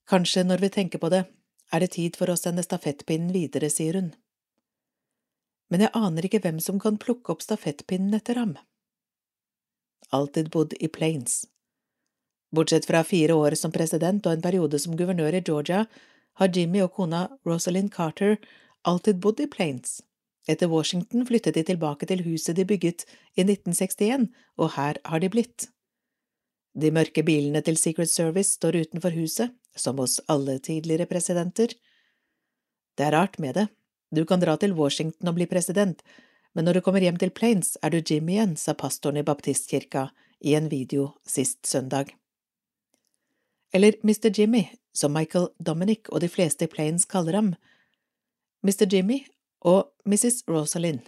[0.05, 1.25] Kanskje når vi tenker på det,
[1.73, 4.13] er det tid for å sende stafettpinnen videre, sier hun.
[5.71, 8.57] Men jeg aner ikke hvem som kan plukke opp stafettpinnen etter ham.
[10.15, 11.45] Alltid bodd i Plains.
[12.55, 15.87] Bortsett fra fire år som president og en periode som guvernør i Georgia,
[16.39, 18.37] har Jimmy og kona Rosalind Carter
[18.87, 20.01] alltid bodd i Plains.
[20.47, 23.03] Etter Washington flyttet de tilbake til huset de bygget
[23.35, 25.67] i 1961, og her har de blitt.
[26.77, 31.73] De mørke bilene til Secret Service står utenfor huset, som hos alle tidligere presidenter.
[32.97, 33.67] Det er rart med det,
[34.11, 36.03] du kan dra til Washington og bli president,
[36.57, 40.09] men når du kommer hjem til Plains, er du Jim igjen, sa pastoren i baptistkirka
[40.41, 42.15] i en video sist søndag.
[43.75, 44.31] Eller Mr.
[44.33, 44.63] Jimmy,
[44.95, 47.51] som Michael Dominic og de fleste i Plains kaller ham.
[48.65, 48.87] Mr.
[48.89, 49.27] Jimmy
[49.61, 50.47] og Mrs.
[50.49, 51.03] Rosalind.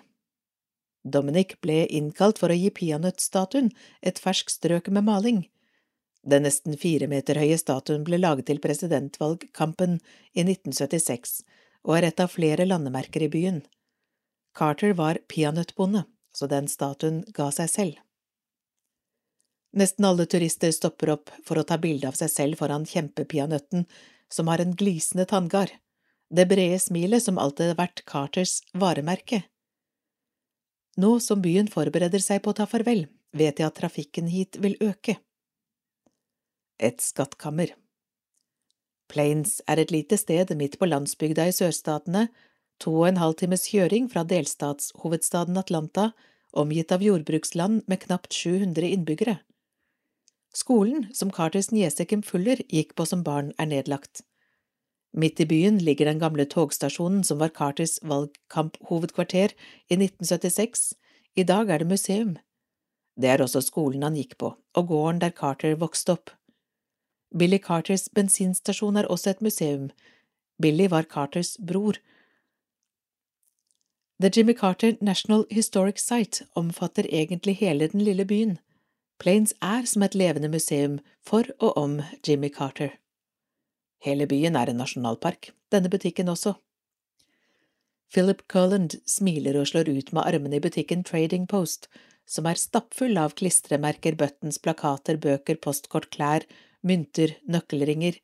[1.04, 3.70] Dominic ble innkalt for å gi peanøttstatuen
[4.02, 5.46] et ferskt strøk med maling.
[6.28, 9.96] Den nesten fire meter høye statuen ble laget til presidentvalgkampen
[10.34, 11.40] i 1976
[11.86, 13.62] og er et av flere landemerker i byen.
[14.56, 17.98] Carter var peanøttbonde, så den statuen ga seg selv.
[19.78, 23.84] Nesten alle turister stopper opp for å ta bilde av seg selv foran kjempepeanøtten,
[24.32, 25.70] som har en glisende tanngard,
[26.28, 29.44] det brede smilet som alltid har vært Carters varemerke.
[30.98, 34.76] Nå som byen forbereder seg på å ta farvel, vet jeg at trafikken hit vil
[34.84, 35.16] øke
[36.78, 37.72] et skattkammer.
[39.08, 42.28] Plains er et lite sted midt på landsbygda i sørstatene,
[42.78, 46.12] to og en halv times kjøring fra delstatshovedstaden Atlanta,
[46.52, 49.38] omgitt av jordbruksland med knapt 700 innbyggere.
[50.54, 54.22] Skolen som Carters niese Kim Fuller gikk på som barn, er nedlagt.
[55.12, 59.54] Midt i byen ligger den gamle togstasjonen som var Carters valgkamphovedkvarter
[59.88, 60.92] i 1976,
[61.36, 62.36] i dag er det museum.
[63.18, 66.34] Det er også skolen han gikk på, og gården der Carter vokste opp.
[67.36, 69.90] Billy Carters bensinstasjon er også et museum.
[70.62, 71.98] Billy var Carters bror.
[74.20, 78.58] The Jimmy Carter National Historic Site omfatter egentlig hele den lille byen.
[79.18, 82.96] Plains er som et levende museum for og om Jimmy Carter.
[84.02, 86.54] Hele byen er en nasjonalpark, denne butikken også.
[88.12, 91.88] Philip Culland smiler og slår ut med armene i butikken Trading Post,
[92.26, 96.46] som er stappfull av klistremerker, buttons, plakater, bøker, postkort, klær
[96.86, 98.18] mynter, nøkkelringer.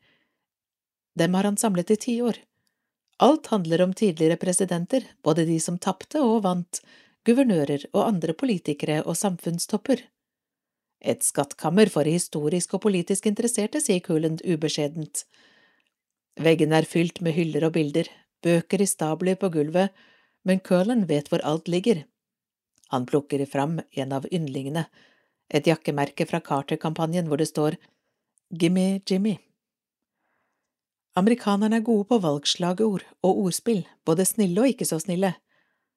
[1.19, 2.39] Dem har han samlet i ti år.
[3.23, 6.81] Alt handler om tidligere presidenter, både de som tapte og vant,
[7.25, 10.03] guvernører og andre politikere og samfunnstopper.
[11.05, 15.25] Et skattkammer for historisk og politisk interesserte, sier Kuland ubeskjedent.
[16.41, 18.09] Veggene er fylt med hyller og bilder,
[18.43, 19.93] bøker i stabler på gulvet,
[20.45, 22.03] men Curlan vet hvor alt ligger.
[22.93, 24.87] Han plukker fram en av yndlingene,
[25.49, 27.77] et jakkemerke fra Carter-kampanjen hvor det står
[28.57, 29.39] Gimme Jimmy.
[31.19, 35.33] Amerikanerne er gode på valgslagord og ordspill, både snille og ikke så snille.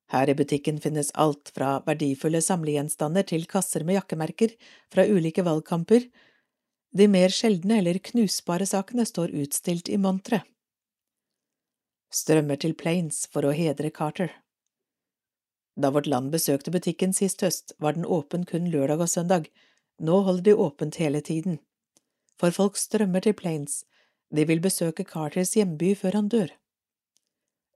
[0.10, 4.56] Her i butikken finnes alt fra verdifulle samlegjenstander til kasser med jakkemerker
[4.94, 6.08] fra ulike valgkamper.
[6.98, 10.42] De mer sjeldne eller knusbare sakene står utstilt i montre.
[12.10, 14.34] Strømmer til Plains for å hedre Carter.
[15.78, 19.52] Da Vårt Land besøkte butikken sist høst, var den åpen kun lørdag og søndag.
[20.02, 21.62] Nå holder de åpent hele tiden
[22.40, 23.84] for folk strømmer til Plains,
[24.34, 26.52] de vil besøke Carters hjemby før han dør.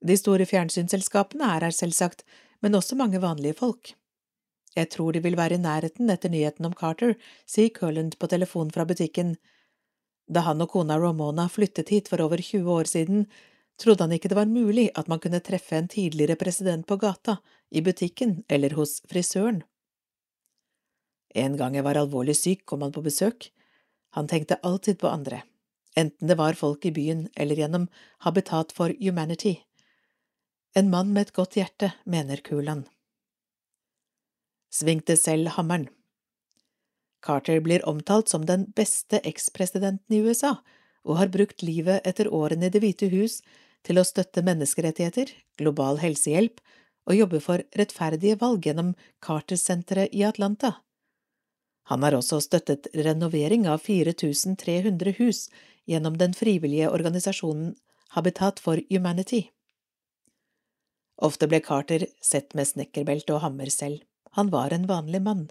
[0.02, 2.24] De store fjernsynsselskapene er her selvsagt,
[2.62, 3.94] men også mange vanlige folk.
[4.76, 8.72] Jeg tror de vil være i nærheten etter nyheten om Carter, sier Curland på telefon
[8.72, 9.36] fra butikken.
[10.32, 13.26] Da han og kona Ramona flyttet hit for over 20 år siden,
[13.82, 17.38] trodde han ikke det var mulig at man kunne treffe en tidligere president på gata,
[17.72, 19.62] i butikken eller hos frisøren.
[21.36, 23.48] En gang jeg var alvorlig syk, kom han på besøk.
[24.16, 25.44] Han tenkte alltid på andre,
[25.96, 27.88] enten det var folk i byen eller gjennom
[28.26, 29.58] Habitat for Humanity.
[30.76, 32.86] En mann med et godt hjerte, mener Kulan.
[34.72, 35.90] Svingte selv hammeren.
[37.22, 40.56] Carter blir omtalt som den beste ekspresidenten i USA,
[41.04, 43.42] og har brukt livet etter årene i Det hvite hus
[43.86, 46.62] til å støtte menneskerettigheter, global helsehjelp
[47.10, 48.94] og jobbe for rettferdige valg gjennom
[49.26, 50.76] Carter-senteret i Atlanta.
[51.92, 55.50] Han har også støttet renovering av 4300 hus
[55.92, 57.74] gjennom den frivillige organisasjonen
[58.16, 59.50] Habitat for Humanity.
[61.20, 64.06] Ofte ble Carter sett med snekkerbelte og hammer selv,
[64.40, 65.50] han var en vanlig mann.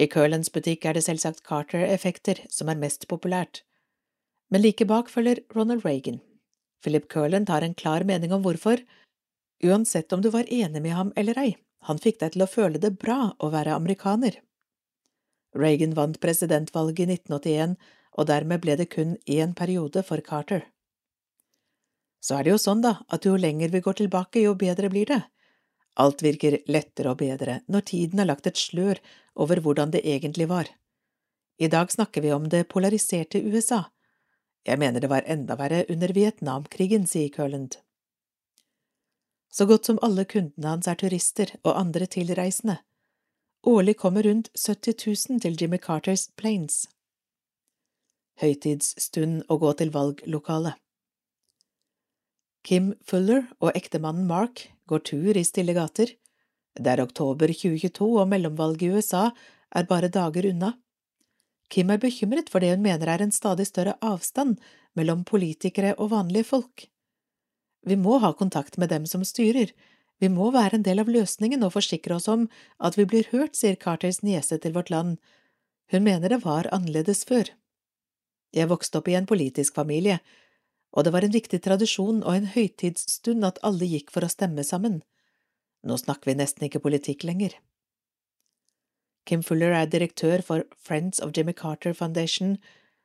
[0.00, 3.60] I Curlands butikk er det selvsagt Carter-effekter som er mest populært,
[4.48, 6.22] men like bak følger Ronald Reagan.
[6.80, 8.80] Philip Curland har en klar mening om hvorfor,
[9.60, 12.80] uansett om du var enig med ham eller ei, han fikk deg til å føle
[12.80, 14.40] det bra å være amerikaner.
[15.54, 17.76] Reagan vant presidentvalget i 1981,
[18.18, 20.66] og dermed ble det kun én periode for Carter.
[22.24, 25.10] Så er det jo sånn, da, at jo lenger vi går tilbake, jo bedre blir
[25.10, 25.22] det.
[26.00, 28.98] Alt virker lettere og bedre når tiden har lagt et slør
[29.38, 30.70] over hvordan det egentlig var.
[31.58, 33.84] I dag snakker vi om det polariserte USA.
[34.66, 37.76] Jeg mener det var enda verre under Vietnamkrigen, sier Curland.
[39.52, 42.80] Så godt som alle kundene hans er turister og andre tilreisende.
[43.66, 46.82] Årlig kommer rundt 70 000 til Jimmy Carters Plains.
[48.42, 50.76] Høytidsstund å gå til valglokalet.
[52.68, 56.12] Kim Fuller og ektemannen Mark går tur i stille gater.
[56.76, 59.30] Det er oktober 2022 og mellomvalget i USA
[59.72, 60.74] er bare dager unna.
[61.72, 64.58] Kim er bekymret for det hun mener er en stadig større avstand
[64.92, 66.84] mellom politikere og vanlige folk.
[67.88, 69.72] Vi må ha kontakt med dem som styrer,
[70.22, 72.46] vi må være en del av løsningen og forsikre oss om
[72.78, 75.18] at vi blir hørt, sier Carters niese til Vårt Land.
[75.90, 77.50] Hun mener det var annerledes før.
[78.54, 80.20] Jeg vokste opp i en politisk familie,
[80.94, 84.62] og det var en viktig tradisjon og en høytidsstund at alle gikk for å stemme
[84.62, 85.02] sammen.
[85.84, 87.58] Nå snakker vi nesten ikke politikk lenger.
[89.26, 92.58] Kim Fuller er direktør for Friends of Jimmy Carter Foundation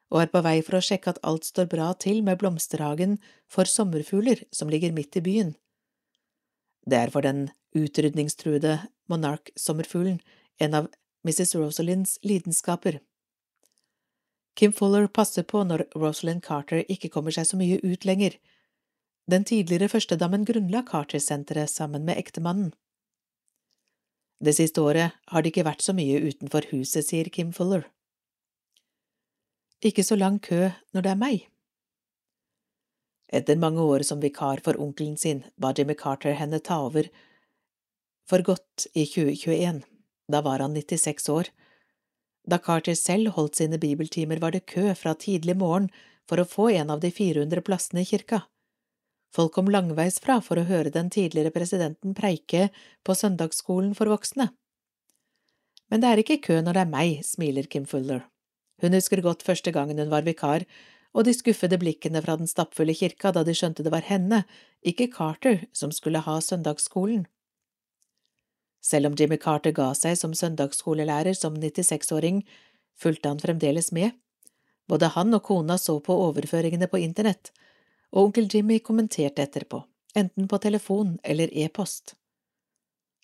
[0.10, 3.70] og er på vei for å sjekke at alt står bra til med blomsterhagen for
[3.70, 5.56] sommerfugler som ligger midt i byen.
[6.86, 10.20] Det er for den utrydningstruede monark-sommerfuglen
[10.60, 10.88] en av
[11.28, 11.56] Mrs.
[11.56, 13.00] Rosalinds lidenskaper.
[14.56, 18.36] Kim Fuller passer på når Rosalind Carter ikke kommer seg så mye ut lenger.
[19.30, 22.74] Den tidligere førstedammen grunnla Carter-senteret sammen med ektemannen.
[24.40, 27.86] Det siste året har det ikke vært så mye utenfor huset, sier Kim Fuller.
[29.84, 31.48] Ikke så lang kø når det er meg.
[33.30, 37.10] Etter mange år som vikar for onkelen sin ba Jimmy Carter henne ta over
[38.30, 39.84] for godt i 2021.
[40.30, 41.50] Da var han 96 år
[42.50, 45.90] da Carter selv holdt sine bibeltimer, var det kø fra tidlig morgen
[46.30, 48.44] for å få en av de 400 plassene i kirka.
[49.36, 52.70] Folk kom langveisfra for å høre den tidligere presidenten preike
[53.06, 54.50] på søndagsskolen for voksne.
[55.90, 58.24] Men det er ikke kø når det er meg, smiler Kim Fuller.
[58.82, 60.66] Hun husker godt første gangen hun var vikar,
[61.14, 64.44] og de skuffede blikkene fra den stappfulle kirka da de skjønte det var henne,
[64.86, 67.26] ikke Carter, som skulle ha søndagsskolen.
[68.82, 72.44] Selv om Jimmy Carter ga seg som søndagsskolelærer som 96-åring,
[73.00, 74.14] fulgte han fremdeles med.
[74.88, 77.52] Både han og kona så på overføringene på internett,
[78.14, 79.84] og onkel Jimmy kommenterte etterpå,
[80.18, 82.16] enten på telefon eller e-post.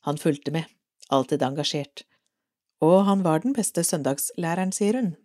[0.05, 0.67] Han fulgte med,
[1.09, 2.03] alltid engasjert,
[2.83, 5.15] og han var den beste søndagslæreren, sier hun.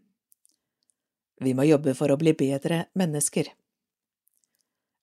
[1.41, 3.49] Vi må jobbe for å bli bedre mennesker.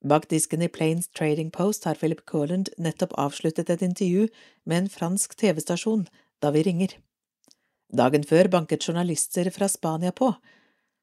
[0.06, 4.28] Bak disken i Plains Trading Post har Philip Corland nettopp avsluttet et intervju
[4.64, 6.06] med en fransk TV-stasjon
[6.38, 6.94] da vi ringer.
[7.90, 10.30] Dagen før banket journalister fra Spania på,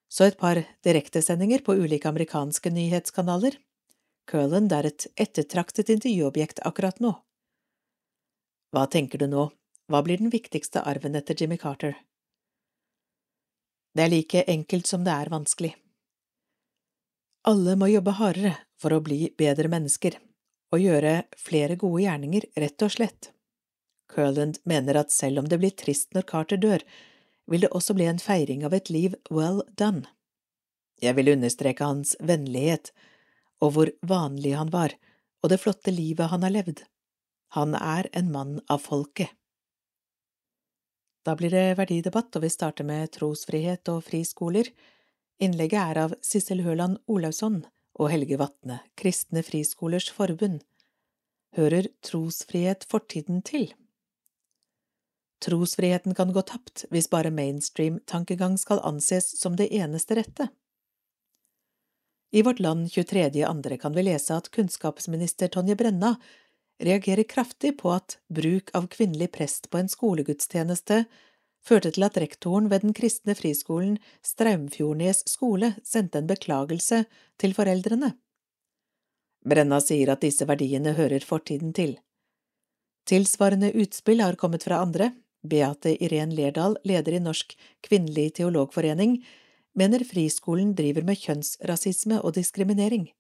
[0.08, 3.58] så et par direktesendinger på ulike amerikanske nyhetskanaler.
[4.32, 7.12] Curland er et ettertraktet intervjuobjekt akkurat nå.
[8.72, 9.50] Hva tenker du nå,
[9.92, 11.98] hva blir den viktigste arven etter Jimmy Carter?
[13.96, 15.72] Det er like enkelt som det er vanskelig.
[17.48, 20.18] Alle må jobbe hardere for å bli bedre mennesker,
[20.74, 23.30] og gjøre flere gode gjerninger, rett og slett.
[24.12, 26.84] Curland mener at selv om det blir trist når Carter dør,
[27.48, 30.10] vil det også bli en feiring av et liv well done.
[31.02, 32.92] Jeg vil understreke hans vennlighet
[33.64, 34.96] og hvor vanlig han var,
[35.44, 36.84] og det flotte livet han har levd.
[37.56, 39.32] Han er en mann av folket.
[41.26, 44.70] Da blir det verdidebatt, og vi starter med trosfrihet og friskoler.
[45.42, 47.64] Innlegget er av Sissel Høland Olausson
[47.98, 50.62] og Helge Vatne, Kristne Friskolers Forbund.
[51.58, 53.72] Hører trosfrihet fortiden til?
[55.42, 60.50] Trosfriheten kan gå tapt hvis bare mainstream-tankegang skal anses som det eneste rette.
[62.36, 66.16] I Vårt Land 23.2 kan vi lese at kunnskapsminister Tonje Brenna
[66.82, 71.06] reagerer kraftig på at bruk av kvinnelig prest på en skolegudstjeneste
[71.66, 77.06] førte til at rektoren ved den kristne friskolen Straumfjordnes skole sendte en beklagelse
[77.42, 78.14] til foreldrene.
[79.46, 81.98] Brenna sier at disse verdiene hører fortiden til.
[83.06, 85.12] Tilsvarende utspill har kommet fra andre.
[85.46, 87.54] Beate Irén Lerdal, leder i Norsk
[87.86, 89.20] kvinnelig teologforening,
[89.78, 93.12] mener friskolen driver med kjønnsrasisme og diskriminering.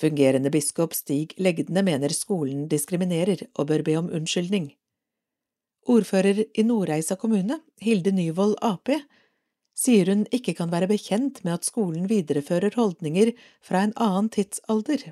[0.00, 4.70] Fungerende biskop Stig Legdene mener skolen diskriminerer og bør be om unnskyldning.
[5.90, 8.88] Ordfører i Nordreisa kommune, Hilde Nyvold Ap,
[9.76, 13.32] sier hun ikke kan være bekjent med at skolen viderefører holdninger
[13.64, 15.10] fra en annen tidsalder.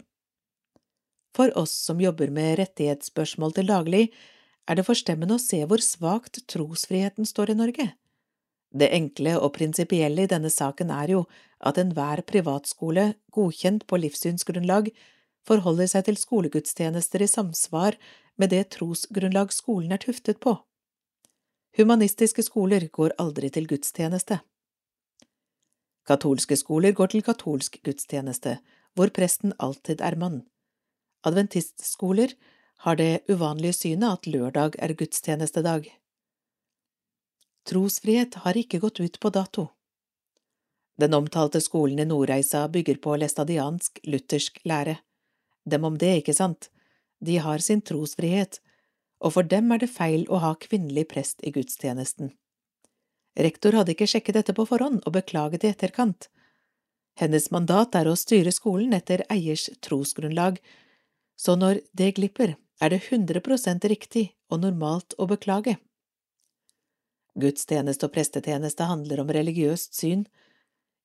[1.36, 4.04] For oss som jobber med rettighetsspørsmål til daglig,
[4.68, 7.86] er det forstemmende å se hvor svakt trosfriheten står i Norge.
[8.68, 11.22] Det enkle og prinsipielle i denne saken er jo
[11.60, 14.90] at enhver privatskole, godkjent på livssynsgrunnlag,
[15.48, 17.96] forholder seg til skolegudstjenester i samsvar
[18.38, 20.54] med det trosgrunnlag skolen er tuftet på.
[21.78, 24.40] Humanistiske skoler går aldri til gudstjeneste.
[26.08, 28.58] Katolske skoler går til katolsk gudstjeneste,
[28.96, 30.40] hvor presten alltid er mann.
[31.26, 32.32] Adventistskoler
[32.86, 35.90] har det uvanlige synet at lørdag er gudstjenestedag.
[37.68, 39.68] Trosfrihet har ikke gått ut på dato.
[40.98, 44.98] Den omtalte skolen i Nordreisa bygger på læstadiansk luthersk lære.
[45.64, 46.70] Dem om det, ikke sant,
[47.20, 48.58] de har sin trosfrihet,
[49.22, 52.32] og for dem er det feil å ha kvinnelig prest i gudstjenesten.
[53.38, 56.26] Rektor hadde ikke sjekket dette på forhånd og beklaget i etterkant.
[57.18, 60.58] Hennes mandat er å styre skolen etter eiers trosgrunnlag,
[61.38, 65.76] så når det glipper, er det 100 prosent riktig og normalt å beklage.
[67.38, 70.24] Gudstjeneste og prestetjeneste handler om religiøst syn.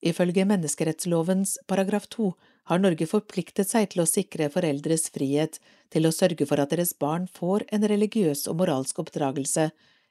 [0.04, 2.34] Ifølge menneskerettslovens paragraf to
[2.68, 5.60] har Norge forpliktet seg til å sikre foreldres frihet
[5.96, 9.70] til å sørge for at deres barn får en religiøs og moralsk oppdragelse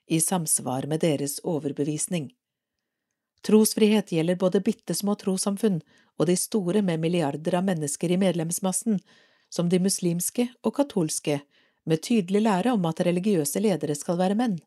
[0.09, 2.30] i samsvar med deres overbevisning.
[3.43, 5.80] Trosfrihet gjelder både bitte små trossamfunn
[6.16, 9.01] og de store med milliarder av mennesker i medlemsmassen,
[9.53, 11.43] som de muslimske og katolske,
[11.84, 14.61] med tydelig lære om at religiøse ledere skal være menn.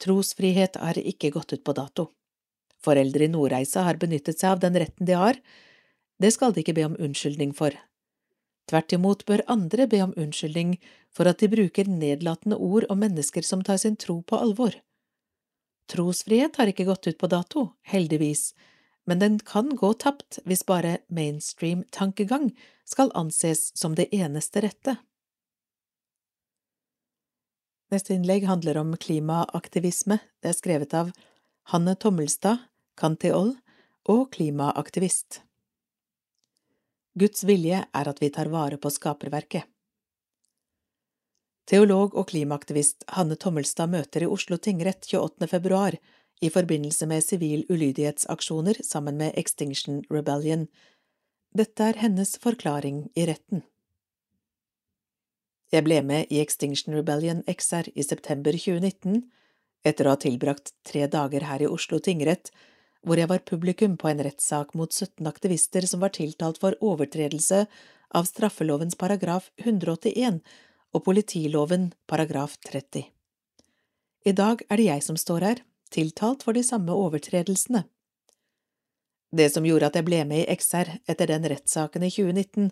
[0.00, 2.08] Trosfrihet har ikke gått ut på dato.
[2.84, 5.40] Foreldre i Nordreisa har benyttet seg av den retten de har,
[6.20, 7.74] det skal de ikke be om unnskyldning for.
[8.70, 10.76] Tvert imot bør andre be om unnskyldning
[11.12, 14.76] for at de bruker nedlatende ord om mennesker som tar sin tro på alvor.
[15.92, 18.54] Trosfrihet har ikke gått ut på dato, heldigvis,
[19.04, 22.54] men den kan gå tapt hvis bare mainstream-tankegang
[22.88, 24.96] skal anses som det eneste rette.
[27.92, 30.16] Neste innlegg handler om klimaaktivisme.
[30.40, 31.12] Det er skrevet av
[31.70, 32.64] Hanne Tommelstad,
[32.94, 33.56] Kantiol
[34.06, 35.40] og klimaaktivist.
[37.18, 39.66] Guds vilje er at vi tar vare på skaperverket.
[41.66, 45.48] Teolog og klimaaktivist Hanne Tommelstad møter i Oslo tingrett 28.
[45.50, 45.96] februar
[46.38, 50.68] i forbindelse med sivil ulydighetsaksjoner sammen med Extinction Rebellion.
[51.50, 53.64] Dette er hennes forklaring i retten.
[55.74, 59.24] Jeg ble med i Extinction Rebellion XR i september 2019,
[59.82, 62.52] etter å ha tilbrakt tre dager her i Oslo tingrett,
[63.04, 67.64] hvor jeg var publikum på en rettssak mot 17 aktivister som var tiltalt for overtredelse
[68.14, 70.40] av straffelovens paragraf 181
[70.94, 73.04] og politiloven paragraf 30.
[74.24, 77.84] I dag er det jeg som står her, tiltalt for de samme overtredelsene.
[79.34, 82.70] Det som gjorde at jeg ble med i XR etter den rettssaken i 2019,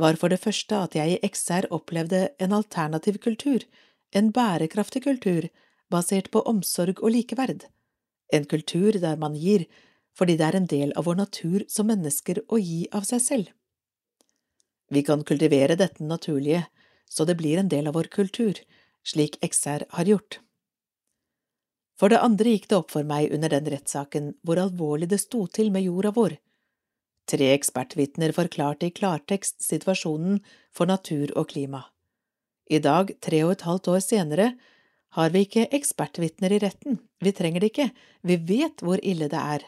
[0.00, 3.64] var for det første at jeg i XR opplevde en alternativ kultur,
[4.12, 5.48] en bærekraftig kultur
[5.90, 7.66] basert på omsorg og likeverd,
[8.32, 9.66] en kultur der man gir
[10.18, 13.48] fordi det er en del av vår natur som mennesker å gi av seg selv.
[14.90, 16.64] Vi kan kultivere dette naturlige,
[17.08, 18.58] så det blir en del av vår kultur,
[19.06, 20.40] slik XR har gjort.
[21.96, 25.46] For det andre gikk det opp for meg under den rettssaken hvor alvorlig det sto
[25.46, 26.36] til med jorda vår,
[27.30, 30.40] Tre ekspertvitner forklarte i klartekst situasjonen
[30.74, 31.84] for natur og klima.
[32.70, 34.46] I dag, tre og et halvt år senere,
[35.16, 37.88] har vi ikke ekspertvitner i retten, vi trenger det ikke,
[38.22, 39.64] vi vet hvor ille det er.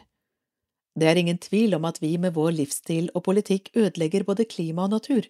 [0.95, 4.85] Det er ingen tvil om at vi med vår livsstil og politikk ødelegger både klima
[4.85, 5.27] og natur.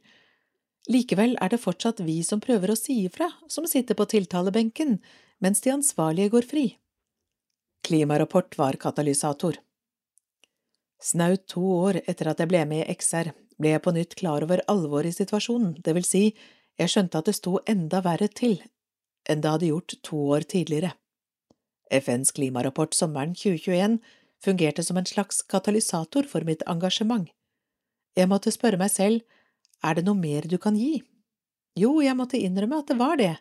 [0.92, 4.98] Likevel er det fortsatt vi som prøver å si ifra, som sitter på tiltalebenken,
[5.40, 6.66] mens de ansvarlige går fri.
[7.88, 9.58] Klimarapport var katalysator.
[11.04, 14.44] Snaut to år etter at jeg ble med i XR, ble jeg på nytt klar
[14.44, 16.24] over alvoret i situasjonen, det vil si,
[16.80, 18.60] jeg skjønte at det sto enda verre til
[19.30, 20.94] enn det hadde gjort to år tidligere.
[21.94, 24.00] FNs klimarapport sommeren 2021
[24.44, 27.30] fungerte som en slags katalysator for mitt engasjement.
[28.18, 29.24] Jeg måtte spørre meg selv,
[29.84, 31.02] er det noe mer du kan gi?
[31.80, 33.36] Jo, jeg måtte innrømme at det var det.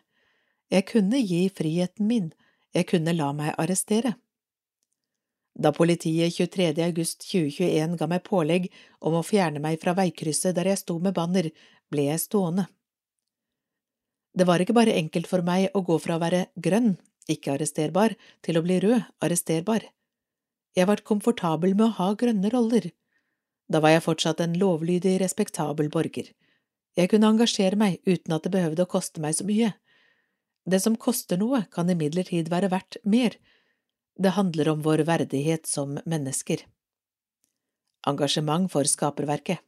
[0.71, 2.31] Jeg kunne gi friheten min,
[2.73, 4.15] jeg kunne la meg arrestere.
[5.53, 6.71] Da politiet 23.
[6.81, 8.71] august 2021 ga meg pålegg
[9.05, 11.51] om å fjerne meg fra veikrysset der jeg sto med banner,
[11.93, 12.65] ble jeg stående.
[14.33, 16.95] Det var ikke bare enkelt for meg å gå fra å være grønn,
[17.29, 19.85] ikke arresterbar, til å bli rød, arresterbar.
[20.73, 22.89] Jeg var komfortabel med å ha grønne roller.
[23.69, 26.31] Da var jeg fortsatt en lovlydig, respektabel borger.
[26.97, 29.71] Jeg kunne engasjere meg uten at det behøvde å koste meg så mye.
[30.65, 33.37] Det som koster noe, kan imidlertid være verdt mer.
[34.17, 36.65] Det handler om vår verdighet som mennesker.
[38.09, 39.61] Engasjement for skaperverket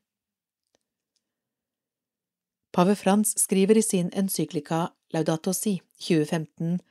[2.75, 6.81] Pave Frans skriver i sin encyklika Laudato Si 2015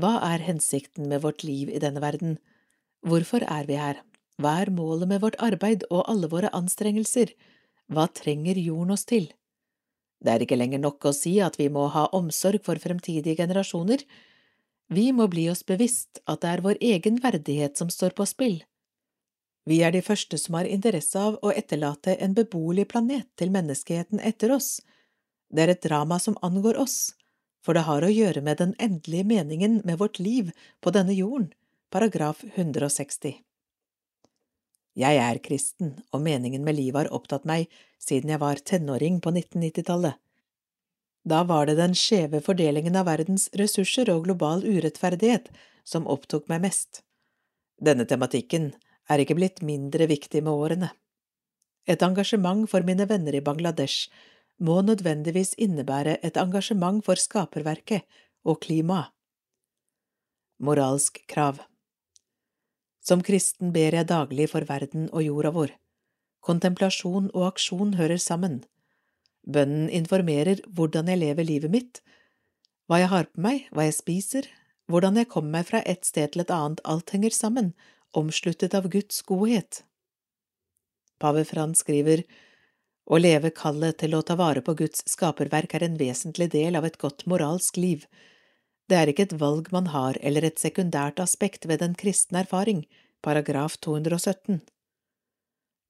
[0.00, 2.38] Hva er hensikten med vårt liv i denne verden?
[3.04, 4.00] Hvorfor er vi her?
[4.40, 7.34] Hva er målet med vårt arbeid og alle våre anstrengelser?
[7.92, 9.28] Hva trenger jorden oss til?
[10.24, 14.08] Det er ikke lenger nok å si at vi må ha omsorg for fremtidige generasjoner.
[14.88, 18.62] Vi må bli oss bevisst at det er vår egen verdighet som står på spill.
[19.68, 24.24] Vi er de første som har interesse av å etterlate en beboelig planet til menneskeheten
[24.24, 24.78] etter oss,
[25.54, 27.14] det er et drama som angår oss,
[27.64, 30.52] for det har å gjøre med den endelige meningen med vårt liv
[30.84, 31.50] på denne jorden,
[31.92, 33.40] paragraf 160.
[34.98, 37.68] Jeg er kristen, og meningen med livet har opptatt meg
[38.02, 40.18] siden jeg var tenåring på 1990-tallet.
[41.28, 45.50] Da var det den skjeve fordelingen av verdens ressurser og global urettferdighet
[45.86, 47.02] som opptok meg mest.
[47.78, 48.72] Denne tematikken
[49.08, 50.90] er ikke blitt mindre viktig med årene.
[51.88, 54.10] Et engasjement for mine venner i Bangladesh
[54.58, 58.06] må nødvendigvis innebære et engasjement for skaperverket
[58.44, 59.12] og klimaet.
[60.58, 61.60] Moralsk krav
[63.00, 65.74] Som kristen ber jeg daglig for verden og jorda vår.
[66.42, 68.64] Kontemplasjon og aksjon hører sammen.
[69.46, 72.00] Bønnen informerer hvordan jeg lever livet mitt,
[72.88, 74.48] hva jeg har på meg, hva jeg spiser,
[74.88, 77.72] hvordan jeg kommer meg fra et sted til et annet, alt henger sammen,
[78.16, 79.84] omsluttet av Guds godhet.
[81.20, 82.24] Pave Frans skriver
[83.08, 86.84] å leve kallet til å ta vare på Guds skaperverk er en vesentlig del av
[86.84, 88.04] et godt moralsk liv.
[88.88, 92.84] Det er ikke et valg man har eller et sekundært aspekt ved den kristne erfaring,
[93.24, 94.60] paragraf 217.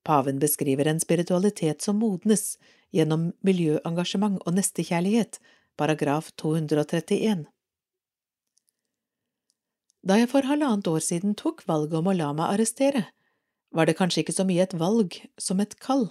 [0.07, 2.57] Paven beskriver en spiritualitet som modnes
[2.95, 5.41] gjennom miljøengasjement og nestekjærlighet,
[5.77, 7.45] paragraf 231.
[10.07, 13.09] Da jeg for halvannet år siden tok valget om å la meg arrestere,
[13.75, 16.07] var det kanskje ikke så mye et valg som et kall.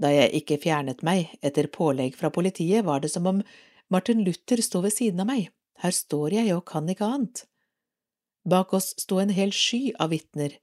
[0.00, 3.42] Da jeg ikke fjernet meg etter pålegg fra politiet, var det som om
[3.92, 5.50] Martin Luther sto ved siden av meg,
[5.82, 7.44] her står jeg og kan ikke annet.
[8.48, 10.54] Bak oss sto en hel sky av vitner,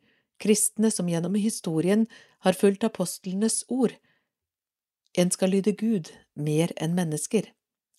[0.41, 2.07] kristne som gjennom historien
[2.45, 3.93] har fulgt apostlenes ord.
[5.17, 7.51] En skal lyde Gud mer enn mennesker.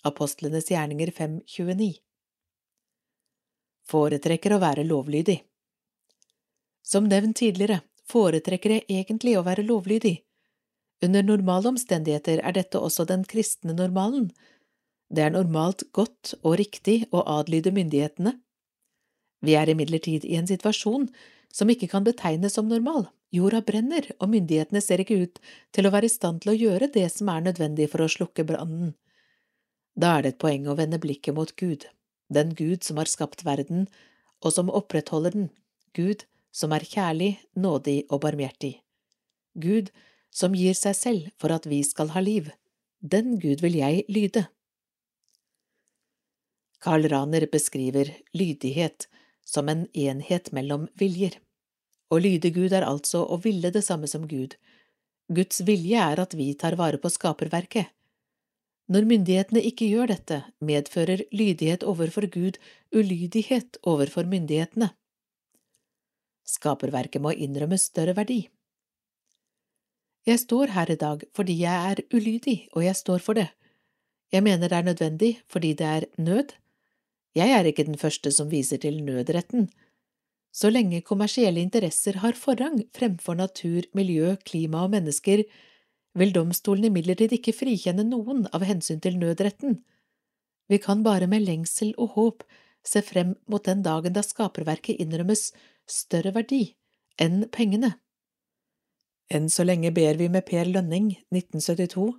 [0.07, 1.97] Apostlenes gjerninger 5.29
[3.89, 5.41] Foretrekker å være lovlydig
[6.87, 10.15] Som nevnt tidligere foretrekker jeg egentlig å være lovlydig.
[11.05, 14.31] Under normale omstendigheter er dette også den kristne normalen.
[15.09, 18.35] Det er normalt godt og riktig å adlyde myndighetene.
[19.47, 21.07] Vi er imidlertid i en situasjon
[21.55, 23.07] som ikke kan betegnes som normal.
[23.31, 25.39] Jorda brenner, og myndighetene ser ikke ut
[25.77, 28.47] til å være i stand til å gjøre det som er nødvendig for å slukke
[28.49, 28.95] brannen.
[29.99, 31.85] Da er det et poeng å vende blikket mot Gud,
[32.33, 33.87] den Gud som har skapt verden,
[34.41, 35.49] og som opprettholder den,
[35.93, 36.25] Gud
[36.55, 38.79] som er kjærlig, nådig og barmhjertig.
[39.59, 39.93] Gud
[40.39, 42.53] som gir seg selv for at vi skal ha liv.
[43.01, 44.47] Den Gud vil jeg lyde.
[46.79, 49.09] Karl Raner beskriver lydighet
[49.47, 51.41] som en enhet mellom viljer.
[52.09, 54.55] Å lyde Gud er altså å ville det samme som Gud.
[55.29, 57.91] Guds vilje er at vi tar vare på skaperverket.
[58.89, 62.57] Når myndighetene ikke gjør dette, medfører lydighet overfor Gud
[62.95, 64.95] ulydighet overfor myndighetene.
[66.49, 68.47] Skaperverket må innrømmes større verdi.
[70.29, 73.49] Jeg står her i dag fordi jeg er ulydig, og jeg står for det.
[74.33, 76.53] Jeg mener det er nødvendig fordi det er nød.
[77.35, 79.71] Jeg er ikke den første som viser til nødretten.
[80.53, 85.45] Så lenge kommersielle interesser har forrang fremfor natur, miljø, klima og mennesker,
[86.19, 89.79] vil domstolen imidlertid ikke frikjenne noen av hensyn til nødretten.
[90.69, 92.45] Vi kan bare med lengsel og håp
[92.85, 95.53] se frem mot den dagen da skaperverket innrømmes
[95.89, 96.75] større verdi
[97.21, 97.95] enn pengene.
[99.29, 102.15] Enn så lenge ber vi med Per Lønning, 1972.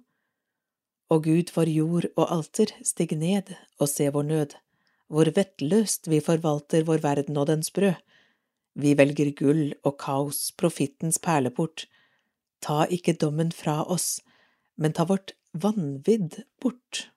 [1.10, 3.49] Og Gud for jord og alter, stig ned
[3.80, 4.53] og se vår nød,
[5.10, 7.97] hvor vettløst vi forvalter vår verden og dens brød.
[8.78, 11.88] Vi velger gull og kaos, profittens perleport.
[12.62, 14.22] Ta ikke dommen fra oss,
[14.78, 17.10] men ta vårt vanvidd bort.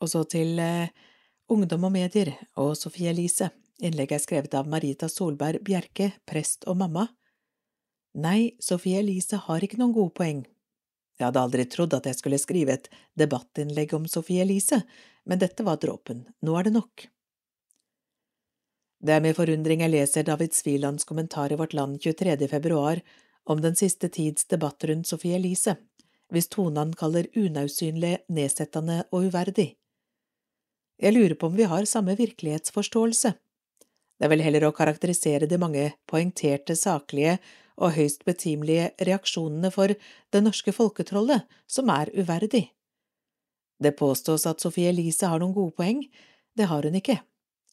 [0.00, 0.88] Og så til eh,
[1.52, 3.52] Ungdom og medier og Sofie Elise.
[3.84, 7.06] Innlegget er skrevet av Marita Solberg Bjerke, prest og mamma.
[8.16, 10.38] Nei, Sofie Elise har ikke noen gode poeng.
[11.16, 12.88] Jeg hadde aldri trodd at jeg skulle skrive et
[13.18, 14.82] debattinnlegg om Sofie Elise,
[15.28, 17.06] men dette var dråpen, nå er det nok.
[19.04, 22.48] Det er med forundring jeg leser David Svilands kommentar i Vårt Land 23.
[22.48, 23.02] februar
[23.44, 25.76] om den siste tids debatt rundt Sofie Elise,
[26.32, 29.74] hvis tonen han kaller unausynlig, nedsettende og uverdig.
[30.96, 33.34] Jeg lurer på om vi har samme virkelighetsforståelse.
[34.16, 37.36] Det er vel heller å karakterisere de mange poengterte, saklige
[37.76, 39.92] og høyst betimelige reaksjonene for
[40.32, 42.66] det norske folketrollet som er uverdig.
[43.82, 46.00] Det påstås at Sophie Elise har noen gode poeng.
[46.56, 47.18] Det har hun ikke.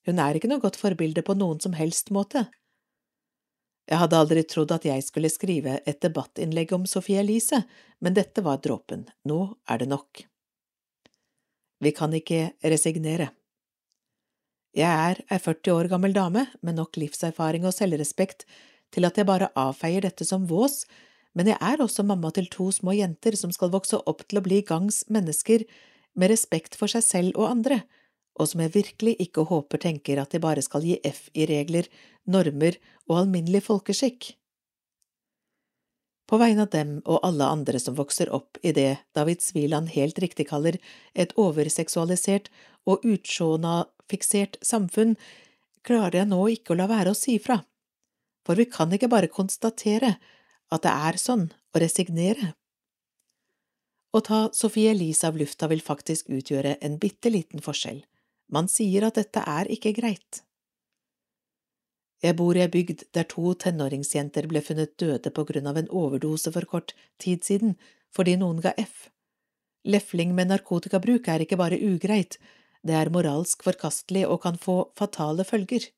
[0.04, 2.49] Hun er ikke noe godt forbilde på noen som helst måte.
[3.88, 7.64] Jeg hadde aldri trodd at jeg skulle skrive et debattinnlegg om Sophie Elise,
[7.99, 9.08] men dette var dråpen.
[9.28, 10.24] Nå er det nok.
[11.84, 13.32] Vi kan ikke resignere.
[14.74, 18.47] Jeg er ei 40 år gammel dame med nok livserfaring og selvrespekt
[18.94, 20.84] til at jeg bare avfeier dette som vås,
[21.34, 24.46] men jeg er også mamma til to små jenter som skal vokse opp til å
[24.46, 25.66] bli gangs mennesker
[26.14, 27.82] med respekt for seg selv og andre,
[28.38, 31.89] og som jeg virkelig ikke håper tenker at de bare skal gi F i regler,
[32.26, 32.78] normer
[33.10, 34.34] og alminnelig folkeskikk.
[36.30, 40.22] På vegne av dem og alle andre som vokser opp i det David Sviland helt
[40.24, 40.80] riktig kaller
[41.14, 42.48] et overseksualisert
[42.89, 45.18] og utsjåna-fiksert samfunn,
[45.84, 47.60] klarer jeg nå ikke å la være å si fra,
[48.46, 50.16] for vi kan ikke bare konstatere
[50.74, 52.54] at det er sånn, og resignere.
[54.14, 58.04] Å ta Sophie Elise av lufta vil faktisk utgjøre en bitte liten forskjell.
[58.54, 60.44] Man sier at dette er ikke greit.
[62.24, 65.89] Jeg bor i ei bygd der to tenåringsjenter ble funnet døde på grunn av en
[65.91, 67.74] overdose for kort tid siden,
[68.16, 69.10] fordi noen ga F.
[69.84, 72.38] Lefling med narkotikabruk er ikke bare ugreit,
[72.84, 75.89] det er moralsk forkastelig og kan få fatale følger.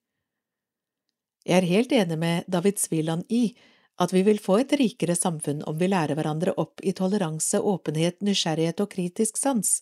[1.46, 3.54] Jeg er helt enig med David Sviland i
[4.02, 8.18] at vi vil få et rikere samfunn om vi lærer hverandre opp i toleranse, åpenhet,
[8.26, 9.78] nysgjerrighet og kritisk sans.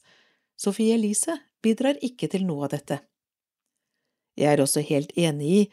[0.59, 2.99] Sophie Elise bidrar ikke til noe av dette.
[4.37, 5.63] Jeg er også helt enig i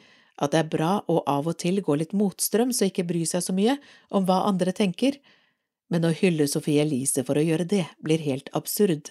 [0.41, 3.45] at det er bra å av og til gå litt motstrøms og ikke bry seg
[3.45, 3.77] så mye
[4.09, 5.19] om hva andre tenker,
[5.91, 9.11] men å hylle Sophie Elise for å gjøre det blir helt absurd.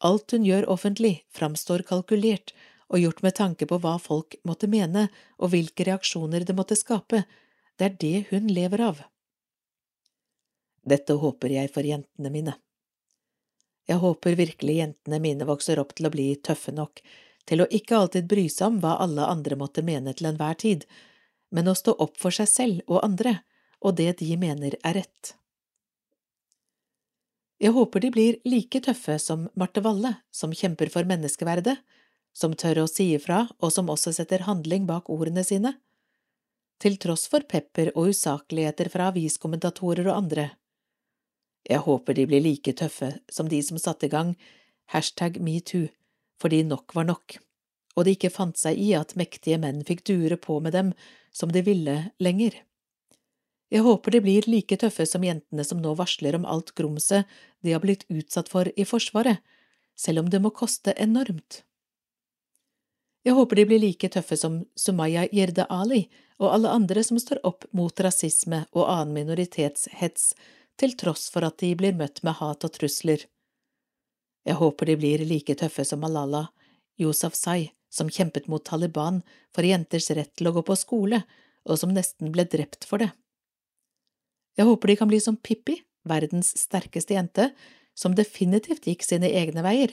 [0.00, 2.54] Alt hun gjør offentlig, framstår kalkulert
[2.88, 5.08] og gjort med tanke på hva folk måtte mene
[5.38, 7.24] og hvilke reaksjoner det måtte skape,
[7.78, 9.02] det er det hun lever av.
[10.88, 12.56] Dette håper jeg for jentene mine.
[13.88, 17.02] Jeg håper virkelig jentene mine vokser opp til å bli tøffe nok
[17.48, 20.84] til å ikke alltid bry seg om hva alle andre måtte mene til enhver tid,
[21.54, 23.38] men å stå opp for seg selv og andre
[23.80, 25.34] og det de mener er rett.
[27.58, 31.78] Jeg håper de blir like tøffe som Marte Valle, som kjemper for menneskeverdet,
[32.36, 35.74] som tør å si ifra og som også setter handling bak ordene sine.
[36.78, 40.50] Til tross for pepper og usakligheter fra aviskommentatorer og andre.
[41.68, 44.36] Jeg håper de blir like tøffe som de som satte i gang
[44.94, 45.88] hashtag metoo,
[46.40, 47.36] fordi nok var nok,
[47.96, 50.94] og de ikke fant seg i at mektige menn fikk dure på med dem
[51.34, 52.54] som de ville lenger.
[53.68, 57.28] Jeg håper de blir like tøffe som jentene som nå varsler om alt grumset
[57.60, 59.42] de har blitt utsatt for i Forsvaret,
[59.98, 61.64] selv om det må koste enormt.
[63.28, 66.06] Jeg håper de blir like tøffe som Sumaya Jirde Ali
[66.40, 70.30] og alle andre som står opp mot rasisme og annen minoritetshets,
[70.80, 73.26] til tross for at de blir møtt med hat og trusler.
[74.48, 76.46] Jeg håper de blir like tøffe som Malala
[76.96, 79.20] Yousafzai, som kjempet mot Taliban
[79.52, 81.20] for jenters rett til å gå på skole,
[81.68, 83.10] og som nesten ble drept for det.
[84.56, 87.50] Jeg håper de kan bli som Pippi, verdens sterkeste jente,
[87.92, 89.92] som definitivt gikk sine egne veier,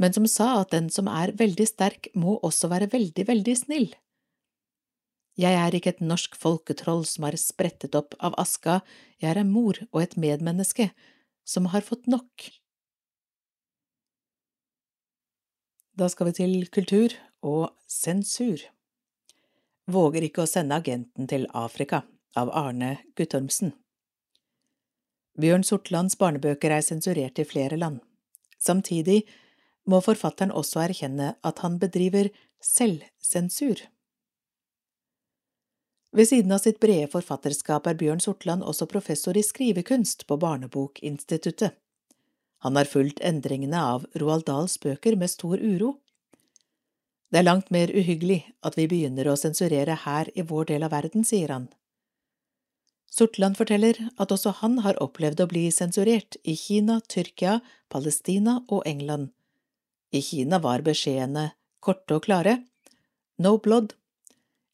[0.00, 3.90] men som sa at den som er veldig sterk, må også være veldig, veldig snill.
[5.40, 8.80] Jeg er ikke et norsk folketroll som har sprettet opp av aska,
[9.20, 10.90] jeg er en mor og et medmenneske
[11.48, 12.50] som har fått nok.
[15.96, 17.12] Da skal vi til kultur
[17.44, 18.60] og sensur.
[19.92, 22.04] Våger ikke å sende agenten til Afrika
[22.38, 23.74] av Arne Guttormsen.
[25.40, 28.00] Bjørn Sortlands barnebøker er sensurert i flere land.
[28.60, 29.22] Samtidig
[29.88, 32.30] må forfatteren også erkjenne at han bedriver
[32.62, 33.80] selvsensur.
[36.12, 41.72] Ved siden av sitt brede forfatterskap er Bjørn Sortland også professor i skrivekunst på Barnebokinstituttet.
[42.62, 45.96] Han har fulgt endringene av Roald Dahls bøker med stor uro.
[47.32, 50.92] Det er langt mer uhyggelig at vi begynner å sensurere her i vår del av
[50.92, 51.70] verden, sier han.
[53.12, 57.58] Sortland forteller at også han har opplevd å bli sensurert i Kina, Tyrkia,
[57.92, 59.32] Palestina og England.
[60.12, 61.50] I Kina var beskjedene
[61.80, 62.60] korte og klare.
[63.42, 63.94] No blood,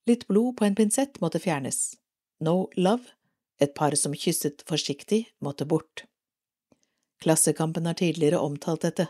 [0.09, 1.99] Litt blod på en pinsett måtte fjernes.
[2.41, 3.13] No love,
[3.61, 6.07] et par som kysset forsiktig, måtte bort.
[7.21, 9.09] Klassekampen har tidligere omtalt dette.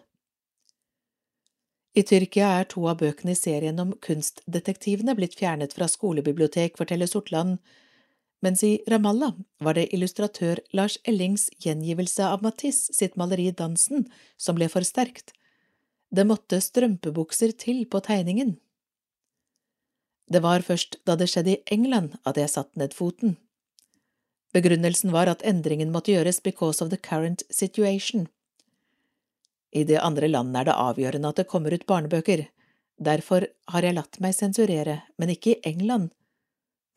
[1.94, 7.10] I Tyrkia er to av bøkene i serien om kunstdetektivene blitt fjernet fra skolebibliotek, forteller
[7.10, 7.58] Sortland,
[8.42, 14.06] mens i Ramallah var det illustratør Lars Ellings gjengivelse av Matisse sitt maleri Dansen
[14.38, 15.34] som ble for sterkt.
[16.10, 18.56] Det måtte strømpebukser til på tegningen.
[20.28, 23.36] Det var først da det skjedde i England at jeg satte ned foten.
[24.56, 28.28] Begrunnelsen var at endringen måtte gjøres because of the current situation.
[29.72, 32.46] I de andre landene er det avgjørende at det kommer ut barnebøker,
[32.96, 36.08] derfor har jeg latt meg sensurere, men ikke i England.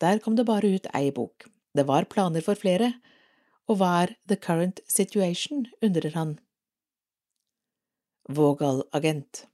[0.00, 1.44] Der kom det bare ut ei bok.
[1.76, 2.94] Det var planer for flere,
[3.68, 6.38] og hva er the current situation, undrer han.
[8.32, 9.46] Vågal agent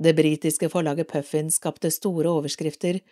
[0.00, 3.02] det britiske forlaget Puffin skapte store overskrifter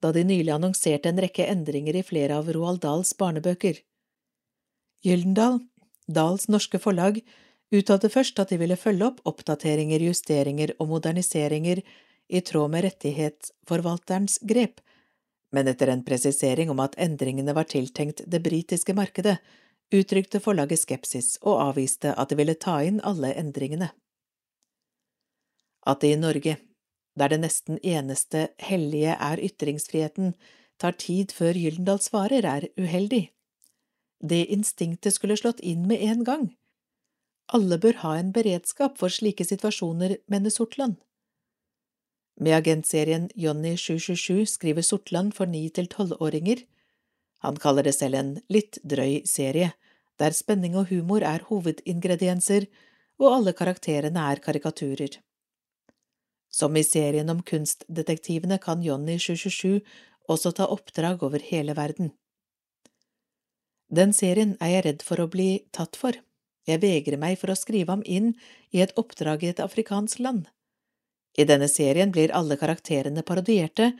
[0.00, 3.82] da de nylig annonserte en rekke endringer i flere av Roald Dahls barnebøker.
[5.04, 5.58] Gyldendal,
[6.08, 7.20] Dahls norske forlag,
[7.74, 11.82] uttalte først at de ville følge opp oppdateringer, justeringer og moderniseringer
[12.28, 14.80] i tråd med rettighetsforvalterens grep,
[15.52, 19.36] men etter en presisering om at endringene var tiltenkt det britiske markedet,
[19.94, 23.90] uttrykte forlaget skepsis og avviste at de ville ta inn alle endringene.
[25.88, 26.58] At det i Norge,
[27.18, 30.34] der det nesten eneste hellige er ytringsfriheten,
[30.78, 33.30] tar tid før Gyldendal svarer, er uheldig.
[34.20, 36.48] Det instinktet skulle slått inn med en gang.
[37.54, 40.98] Alle bør ha en beredskap for slike situasjoner, mener Sortland.
[42.38, 46.60] Med agentserien Johnny 777 skriver Sortland for ni til tolvåringer.
[47.44, 49.72] Han kaller det selv en litt drøy serie,
[50.18, 52.66] der spenning og humor er hovedingredienser,
[53.18, 55.18] og alle karakterene er karikaturer.
[56.50, 59.82] Som i serien om kunstdetektivene kan Johnny 727
[60.28, 62.12] også ta oppdrag over hele verden.
[63.88, 66.16] Den serien er jeg redd for å bli tatt for.
[66.68, 68.34] Jeg vegrer meg for å skrive ham inn
[68.74, 70.44] i et oppdrag i et afrikansk land.
[71.38, 73.92] I denne serien blir alle karakterene parodierte,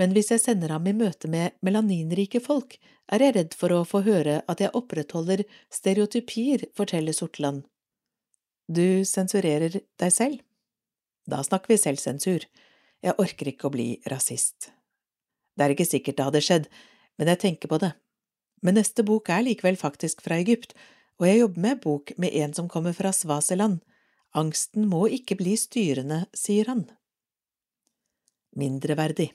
[0.00, 2.76] men hvis jeg sender ham i møte med melaninrike folk,
[3.12, 7.62] er jeg redd for å få høre at jeg opprettholder stereotypier, forteller Sortland.
[8.66, 10.40] Du sensurerer deg selv?
[11.28, 12.46] Da snakker vi selvsensur.
[13.04, 14.72] Jeg orker ikke å bli rasist.
[15.54, 16.66] Det er ikke sikkert det hadde skjedd,
[17.20, 17.92] men jeg tenker på det.
[18.64, 20.72] Men neste bok er likevel faktisk fra Egypt,
[21.20, 23.78] og jeg jobber med bok med en som kommer fra Svaseland.
[24.34, 26.88] Angsten må ikke bli styrende, sier han.
[28.58, 29.30] Mindreverdig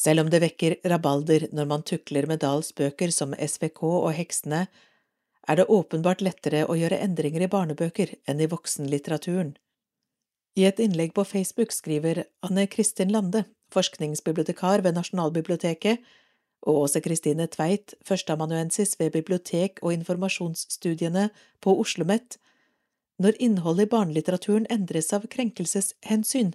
[0.00, 4.62] Selv om det vekker rabalder når man tukler med Dahls bøker som SVK og Heksene,
[5.48, 9.56] er det åpenbart lettere å gjøre endringer i barnebøker enn i voksenlitteraturen.
[10.56, 13.44] I et innlegg på Facebook skriver Anne Kristin Lande,
[13.74, 16.00] forskningsbibliotekar ved Nasjonalbiblioteket,
[16.68, 21.30] og Åse Kristine Tveit, førsteamanuensis ved bibliotek- og informasjonsstudiene
[21.60, 22.36] på Oslo OsloMet,
[23.20, 26.52] når innholdet i barnelitteraturen endres av krenkelseshensyn,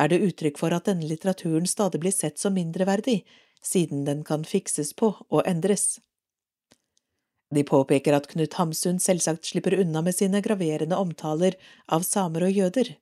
[0.00, 3.22] er det uttrykk for at denne litteraturen stadig blir sett som mindreverdig,
[3.64, 5.98] siden den kan fikses på og endres.
[7.54, 11.54] De påpeker at Knut Hamsun selvsagt slipper unna med sine graverende omtaler
[11.86, 12.96] av samer og jøder.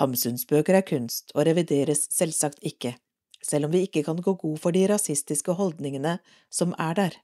[0.00, 2.96] Hamsuns bøker er kunst og revideres selvsagt ikke,
[3.42, 6.18] selv om vi ikke kan gå god for de rasistiske holdningene
[6.50, 7.20] som er der.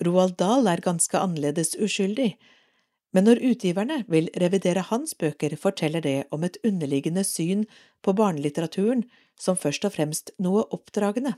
[0.00, 2.32] Roald Dahl er ganske annerledes uskyldig,
[3.14, 7.64] men når utgiverne vil revidere hans bøker, forteller det om et underliggende syn
[8.04, 9.04] på barnelitteraturen
[9.40, 11.34] som først og fremst noe oppdragende.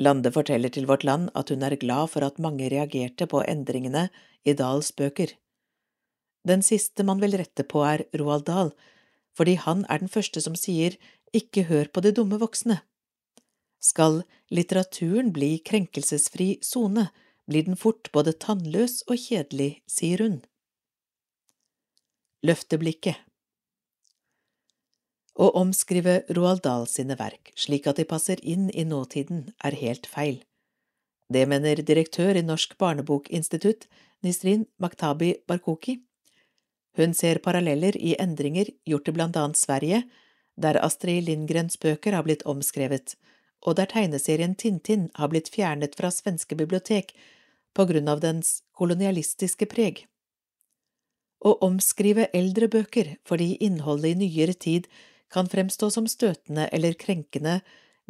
[0.00, 4.08] Lande forteller til Vårt Land at hun er glad for at mange reagerte på endringene
[4.48, 5.34] i Dahls bøker.
[6.48, 8.72] Den siste man vil rette på er Roald Dahl,
[9.36, 10.96] fordi han er den første som sier
[11.36, 12.80] ikke hør på de dumme voksne.
[13.80, 14.22] Skal
[14.52, 17.10] litteraturen bli krenkelsesfri sone,
[17.50, 20.38] blir den fort både tannløs og kjedelig, sier hun.
[22.46, 23.18] Løfteblikket
[25.40, 30.06] Å omskrive Roald Dahl sine verk slik at de passer inn i nåtiden, er helt
[30.06, 30.38] feil.
[31.30, 33.86] Det mener direktør i Norsk barnebokinstitutt,
[34.22, 36.00] Nisrin Maktabi Barkoki.
[36.98, 40.02] Hun ser paralleller i endringer gjort i blant annet Sverige,
[40.60, 43.14] der Astrid Lindgrens bøker har blitt omskrevet,
[43.62, 47.14] og der tegneserien Tintin har blitt fjernet fra svenske bibliotek
[47.76, 50.04] på grunn av dens kolonialistiske preg.
[51.40, 54.88] Å omskrive eldre bøker fordi innholdet i nyere tid
[55.32, 57.60] kan fremstå som støtende eller krenkende,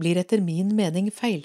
[0.00, 1.44] blir etter min mening feil.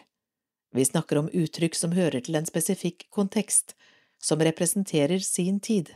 [0.76, 3.76] Vi snakker om uttrykk som hører til en spesifikk kontekst,
[4.20, 5.92] som representerer sin tid.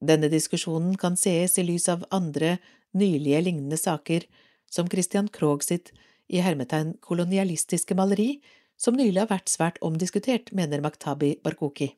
[0.00, 2.58] Denne diskusjonen kan sees i lys av andre,
[2.96, 4.24] nylige lignende saker,
[4.70, 5.90] som Christian Krogh sitt
[6.30, 8.38] i hermetegn kolonialistiske maleri,
[8.80, 11.92] som nylig har vært svært omdiskutert, mener Maktabi Barkoki.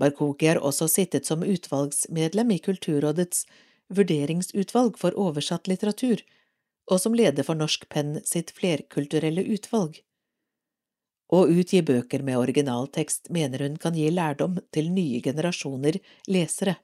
[0.00, 3.44] Barkoki har også sittet som utvalgsmedlem i Kulturrådets
[3.92, 6.22] vurderingsutvalg for oversatt litteratur,
[6.90, 10.00] og som leder for Norsk Penn sitt flerkulturelle utvalg.
[11.26, 15.98] Å utgi bøker med originaltekst mener hun kan gi lærdom til nye generasjoner
[16.30, 16.76] lesere.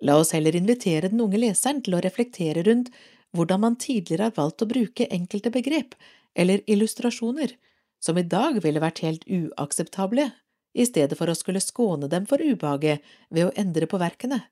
[0.00, 2.88] La oss heller invitere den unge leseren til å reflektere rundt
[3.36, 5.92] hvordan man tidligere har valgt å bruke enkelte begrep
[6.34, 7.56] eller illustrasjoner
[8.00, 10.30] som i dag ville vært helt uakseptable,
[10.72, 14.44] i stedet for å skulle skåne dem for ubehaget ved å endre på verkene.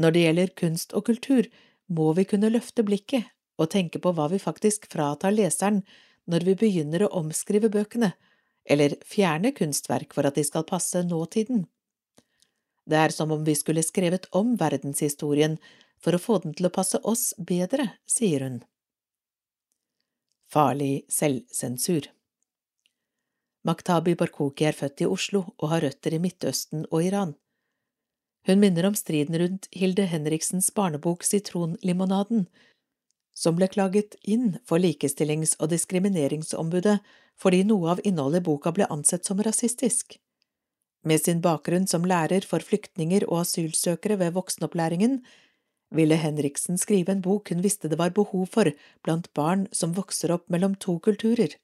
[0.00, 1.48] Når det gjelder kunst og kultur,
[1.90, 3.28] må vi kunne løfte blikket
[3.60, 5.82] og tenke på hva vi faktisk fratar leseren
[6.30, 8.14] når vi begynner å omskrive bøkene,
[8.64, 11.66] eller fjerne kunstverk for at de skal passe nåtiden.
[12.88, 15.58] Det er som om vi skulle skrevet om verdenshistorien
[16.00, 18.60] for å få den til å passe oss bedre, sier hun.
[20.50, 22.08] Farlig selvsensur
[23.62, 27.36] Maktabi Barkoki er født i Oslo og har røtter i Midtøsten og Iran.
[28.48, 32.48] Hun minner om striden rundt Hilde Henriksens barnebok Sitronlimonaden,
[33.30, 36.96] som ble klaget inn for Likestillings- og diskrimineringsombudet
[37.38, 40.18] fordi noe av innholdet i boka ble ansett som rasistisk.
[41.06, 45.20] Med sin bakgrunn som lærer for flyktninger og asylsøkere ved voksenopplæringen
[45.90, 48.70] ville Henriksen skrive en bok hun visste det var behov for
[49.04, 51.56] blant barn som vokser opp mellom to kulturer.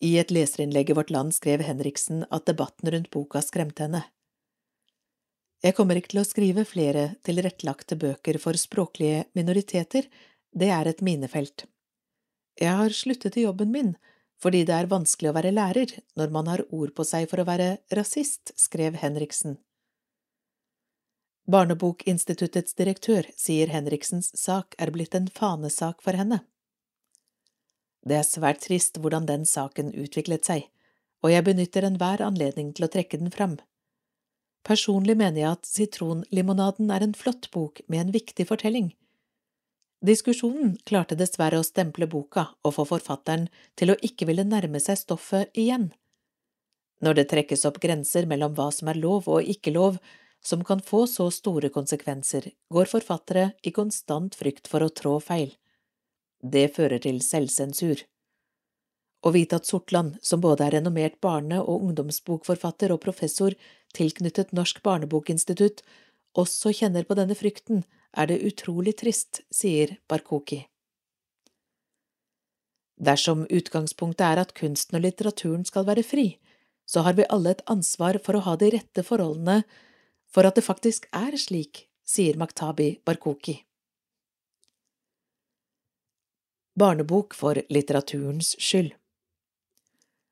[0.00, 4.04] I et leserinnlegg i Vårt Land skrev Henriksen at debatten rundt boka skremte henne.
[5.60, 10.08] Jeg kommer ikke til å skrive flere tilrettelagte bøker for språklige minoriteter,
[10.56, 11.66] det er et minefelt.
[12.60, 13.92] Jeg har sluttet i jobben min
[14.40, 17.48] fordi det er vanskelig å være lærer når man har ord på seg for å
[17.48, 19.58] være rasist, skrev Henriksen.
[21.48, 26.42] Barnebokinstituttets direktør sier Henriksens sak er blitt en fanesak for henne.
[28.06, 30.68] Det er svært trist hvordan den saken utviklet seg,
[31.24, 33.58] og jeg benytter enhver anledning til å trekke den fram.
[34.66, 38.92] Personlig mener jeg at Sitronlimonaden er en flott bok med en viktig fortelling.
[40.04, 44.96] Diskusjonen klarte dessverre å stemple boka og få forfatteren til å ikke ville nærme seg
[45.00, 45.90] stoffet igjen.
[47.04, 49.98] Når det trekkes opp grenser mellom hva som er lov og ikke lov,
[50.44, 55.52] som kan få så store konsekvenser, går forfattere i konstant frykt for å trå feil.
[56.42, 58.06] Det fører til selvsensur.
[59.20, 63.56] Å vite at Sortland, som både er renommert barne- og ungdomsbokforfatter og professor
[63.92, 65.82] tilknyttet Norsk barnebokinstitutt,
[66.38, 67.84] også kjenner på denne frykten,
[68.16, 70.64] er det utrolig trist, sier Barkoki.
[73.00, 76.26] Dersom utgangspunktet er at kunsten og litteraturen skal være fri,
[76.88, 79.62] så har vi alle et ansvar for å ha de rette forholdene
[80.34, 83.60] for at det faktisk er slik, sier Maktabi Barkoki.
[86.78, 88.94] Barnebok for litteraturens skyld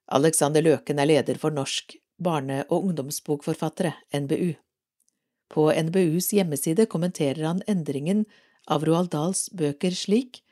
[0.08, 4.54] Alexander Løken er leder for Norsk barne- og ungdomsbokforfattere, NBU.
[5.48, 8.24] På NBUs hjemmeside kommenterer han endringen
[8.66, 10.42] av Roald Dahls bøker slik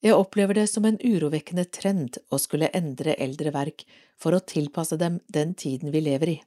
[0.00, 3.84] Jeg opplever det som en urovekkende trend å skulle endre eldre verk
[4.16, 6.38] for å tilpasse dem den tiden vi lever i.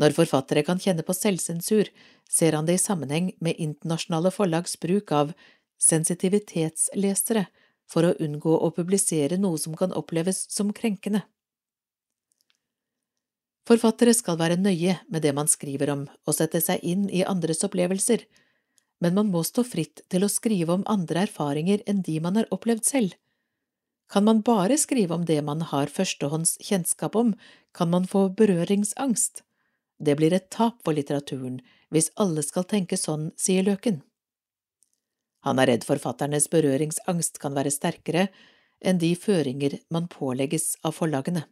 [0.00, 1.90] Når forfattere kan kjenne på selvsensur,
[2.30, 5.34] ser han det i sammenheng med internasjonale forlags bruk av
[5.78, 7.46] sensitivitetslesere
[7.90, 11.22] for å unngå å publisere noe som kan oppleves som krenkende.
[13.64, 17.64] Forfattere skal være nøye med det man skriver om, og sette seg inn i andres
[17.64, 18.26] opplevelser,
[19.00, 22.50] men man må stå fritt til å skrive om andre erfaringer enn de man har
[22.54, 23.16] opplevd selv.
[24.12, 27.32] Kan man bare skrive om det man har førstehånds kjennskap om,
[27.72, 29.42] kan man få berøringsangst.
[29.98, 31.60] Det blir et tap for litteraturen
[31.94, 34.02] hvis alle skal tenke sånn, sier Løken.
[35.44, 38.28] Han er redd forfatternes berøringsangst kan være sterkere
[38.84, 41.44] enn de føringer man pålegges av forlagene.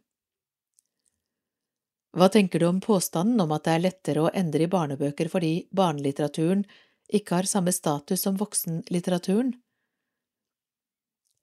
[2.13, 5.53] Hva tenker du om påstanden om at det er lettere å endre i barnebøker fordi
[5.73, 6.65] barnelitteraturen
[7.13, 9.55] ikke har samme status som voksenlitteraturen?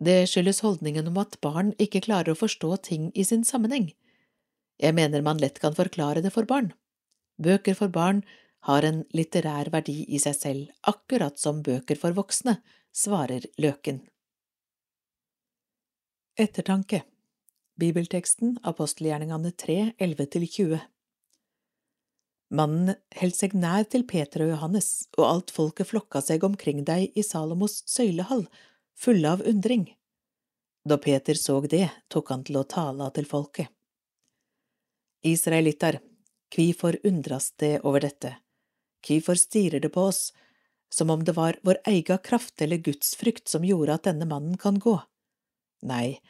[0.01, 3.91] Det skyldes holdningen om at barn ikke klarer å forstå ting i sin sammenheng.
[4.81, 6.71] Jeg mener man lett kan forklare det for barn.
[7.41, 8.21] Bøker for barn
[8.69, 12.59] har en litterær verdi i seg selv, akkurat som bøker for voksne,
[12.93, 14.03] svarer Løken.
[16.41, 17.05] Ettertanke
[17.81, 20.81] Bibelteksten Apostelgjerningene 3, 11–20
[22.51, 27.15] Mannen heldt seg nær til Peter og Johannes, og alt folket flokka seg omkring deg
[27.15, 28.45] i Salomos søylehall,
[28.99, 29.87] fulle av undring.
[30.85, 33.71] Da Peter så det, tok han til å tale til folket.
[35.25, 36.01] Israelittar,
[36.51, 38.37] kvifor undrast det over dette?
[39.07, 40.33] Kvifor stirrer det på oss,
[40.93, 44.79] som om det var vår egen kraft eller gudsfrykt som gjorde at denne mannen kan
[44.79, 44.99] gå?
[45.87, 46.21] Nei,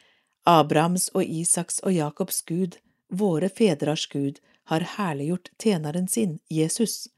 [0.47, 2.77] Abrahams og Isaks og Jakobs Gud,
[3.09, 4.39] våre fedrers Gud,
[4.71, 7.09] har herliggjort tjeneren sin, Jesus.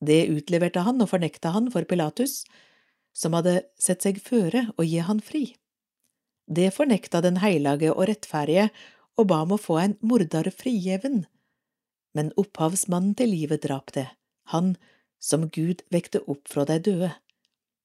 [0.00, 2.44] Det utleverte han og fornekta han for Pilatus,
[3.16, 5.44] som hadde sett seg føre å gi han fri.
[6.50, 8.70] Det fornekta den heilage og rettferdige
[9.18, 11.24] og ba om å få en morder frigjeven,
[12.16, 14.08] men opphavsmannen til livet drap det
[14.50, 14.74] han
[15.22, 17.10] som Gud vekte opp fra de døde.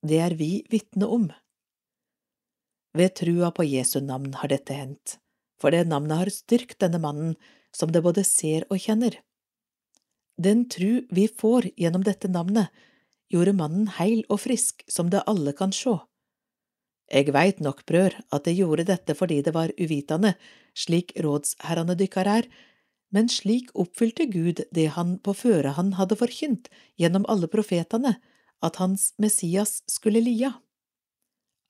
[0.06, 1.28] Det er vi vitne om.
[2.96, 5.18] Ved trua på Jesu navn har dette hendt,
[5.60, 7.36] for det navnet har styrkt denne mannen
[7.76, 9.20] som det både ser og kjenner.
[10.40, 12.72] Den tru vi får gjennom dette navnet,
[13.32, 15.98] gjorde mannen heil og frisk som det alle kan sjå.
[17.12, 20.34] Eg veit nok, brør, at eg gjorde dette fordi det var uvitende,
[20.74, 22.48] slik rådsherrane dykkar er,
[23.14, 28.16] men slik oppfylte Gud det han på førehånd hadde forkynt gjennom alle profetene,
[28.64, 30.54] at hans Messias skulle lia.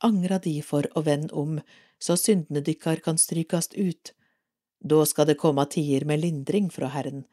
[0.03, 1.59] Angra de for å vend om,
[1.99, 4.13] så syndene dykkar kan strykast ut.
[4.83, 7.25] Da skal det komme tider med lindring fra Herren,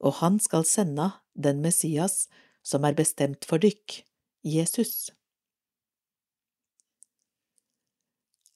[0.00, 2.28] og han skal sende den Messias
[2.62, 4.02] som er bestemt for dykk,
[4.46, 5.10] Jesus.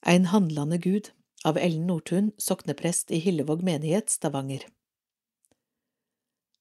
[0.05, 1.09] En handlande Gud
[1.45, 4.65] av Ellen Nordtun, sokneprest i Hillevåg menighet, Stavanger.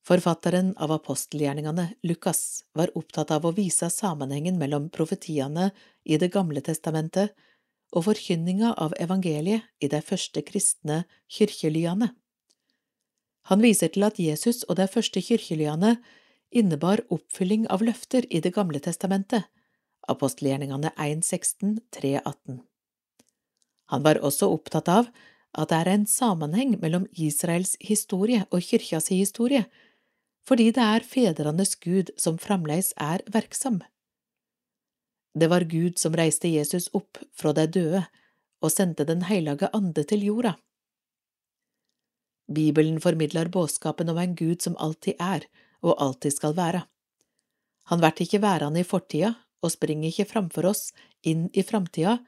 [0.04, 5.70] Forfatteren av apostelgjerningene, Lukas, var opptatt av å vise sammenhengen mellom profetiene
[6.04, 7.32] i Det gamle testamentet
[7.94, 12.10] og forkynninga av evangeliet i de første kristne kirkelyene.
[13.48, 15.96] Han viser til at Jesus og de første kirkelyene
[16.52, 19.48] innebar oppfylling av løfter i Det gamle testamentet,
[20.08, 22.60] apostelgjerningene 1.16, 3.18.
[23.88, 25.08] Han var også opptatt av
[25.54, 29.64] at det er en sammenheng mellom Israels historie og kirkas historie,
[30.48, 33.80] fordi det er fedrenes Gud som fremleis er verksam.
[35.34, 38.04] Det var Gud som reiste Jesus opp fra de døde
[38.64, 40.54] og sendte Den hellige ande til jorda.
[42.54, 45.46] Bibelen formidler budskapen om en Gud som alltid er
[45.82, 46.84] og alltid skal være.
[47.90, 49.34] Han vert ikke værende i fortida
[49.64, 50.92] og springer ikke framfor oss
[51.24, 52.18] inn i framtida,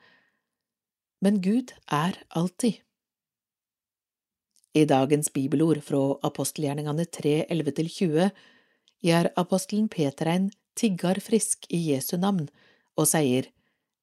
[1.25, 2.81] men Gud er alltid.
[4.77, 8.27] I dagens bibelord fra apostelgjerningene 3, 11–20
[9.07, 12.51] gjør apostelen Peter en tiggar frisk i Jesu navn
[13.01, 13.49] og sier,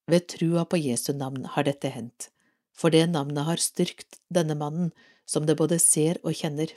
[0.10, 2.28] Ved trua på Jesu navn har dette hendt,
[2.74, 4.90] for det navnet har styrkt denne mannen,
[5.30, 6.74] som det både ser og kjenner.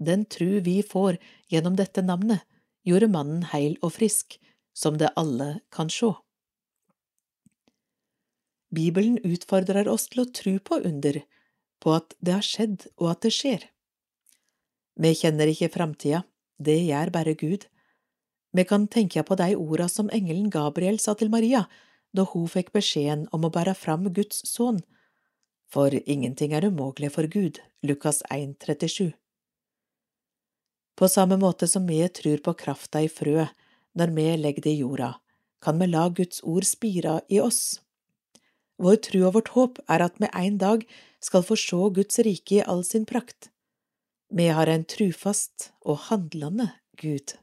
[0.00, 1.20] Den tru vi får
[1.52, 2.42] gjennom dette navnet,
[2.82, 4.40] gjorde mannen heil og frisk,
[4.74, 6.14] som det alle kan sjå.
[8.74, 11.20] Bibelen utfordrer oss til å tru på under,
[11.82, 13.66] på at det har skjedd og at det skjer.
[14.98, 16.24] Vi kjenner ikke framtida,
[16.58, 17.68] det gjør bare Gud.
[18.52, 21.66] Vi kan tenke på de orda som engelen Gabriel sa til Maria
[22.16, 24.80] da hun fikk beskjeden om å bære fram Guds sønn,
[25.68, 29.12] for ingenting er umulig for Gud, Lukas 1, 37.
[30.98, 33.44] På samme måte som vi tror på krafta i frø
[33.98, 35.12] når vi legger det i jorda,
[35.62, 37.80] kan vi la Guds ord spire i oss.
[38.78, 40.84] Vår tru og vårt håp er at vi en dag
[41.24, 43.50] skal få se Guds rike i all sin prakt.
[44.30, 47.34] Vi har en trufast og handlende Gud.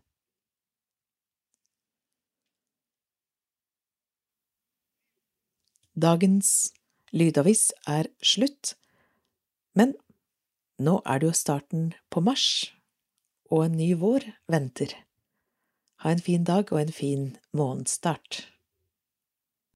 [5.95, 6.73] Dagens
[7.15, 8.75] lydavis er slutt,
[9.75, 9.93] men
[10.79, 12.73] nå er det jo starten på mars,
[13.47, 14.91] og en ny vår venter.
[16.03, 17.23] Ha en fin dag og en fin
[17.55, 18.43] månedsstart.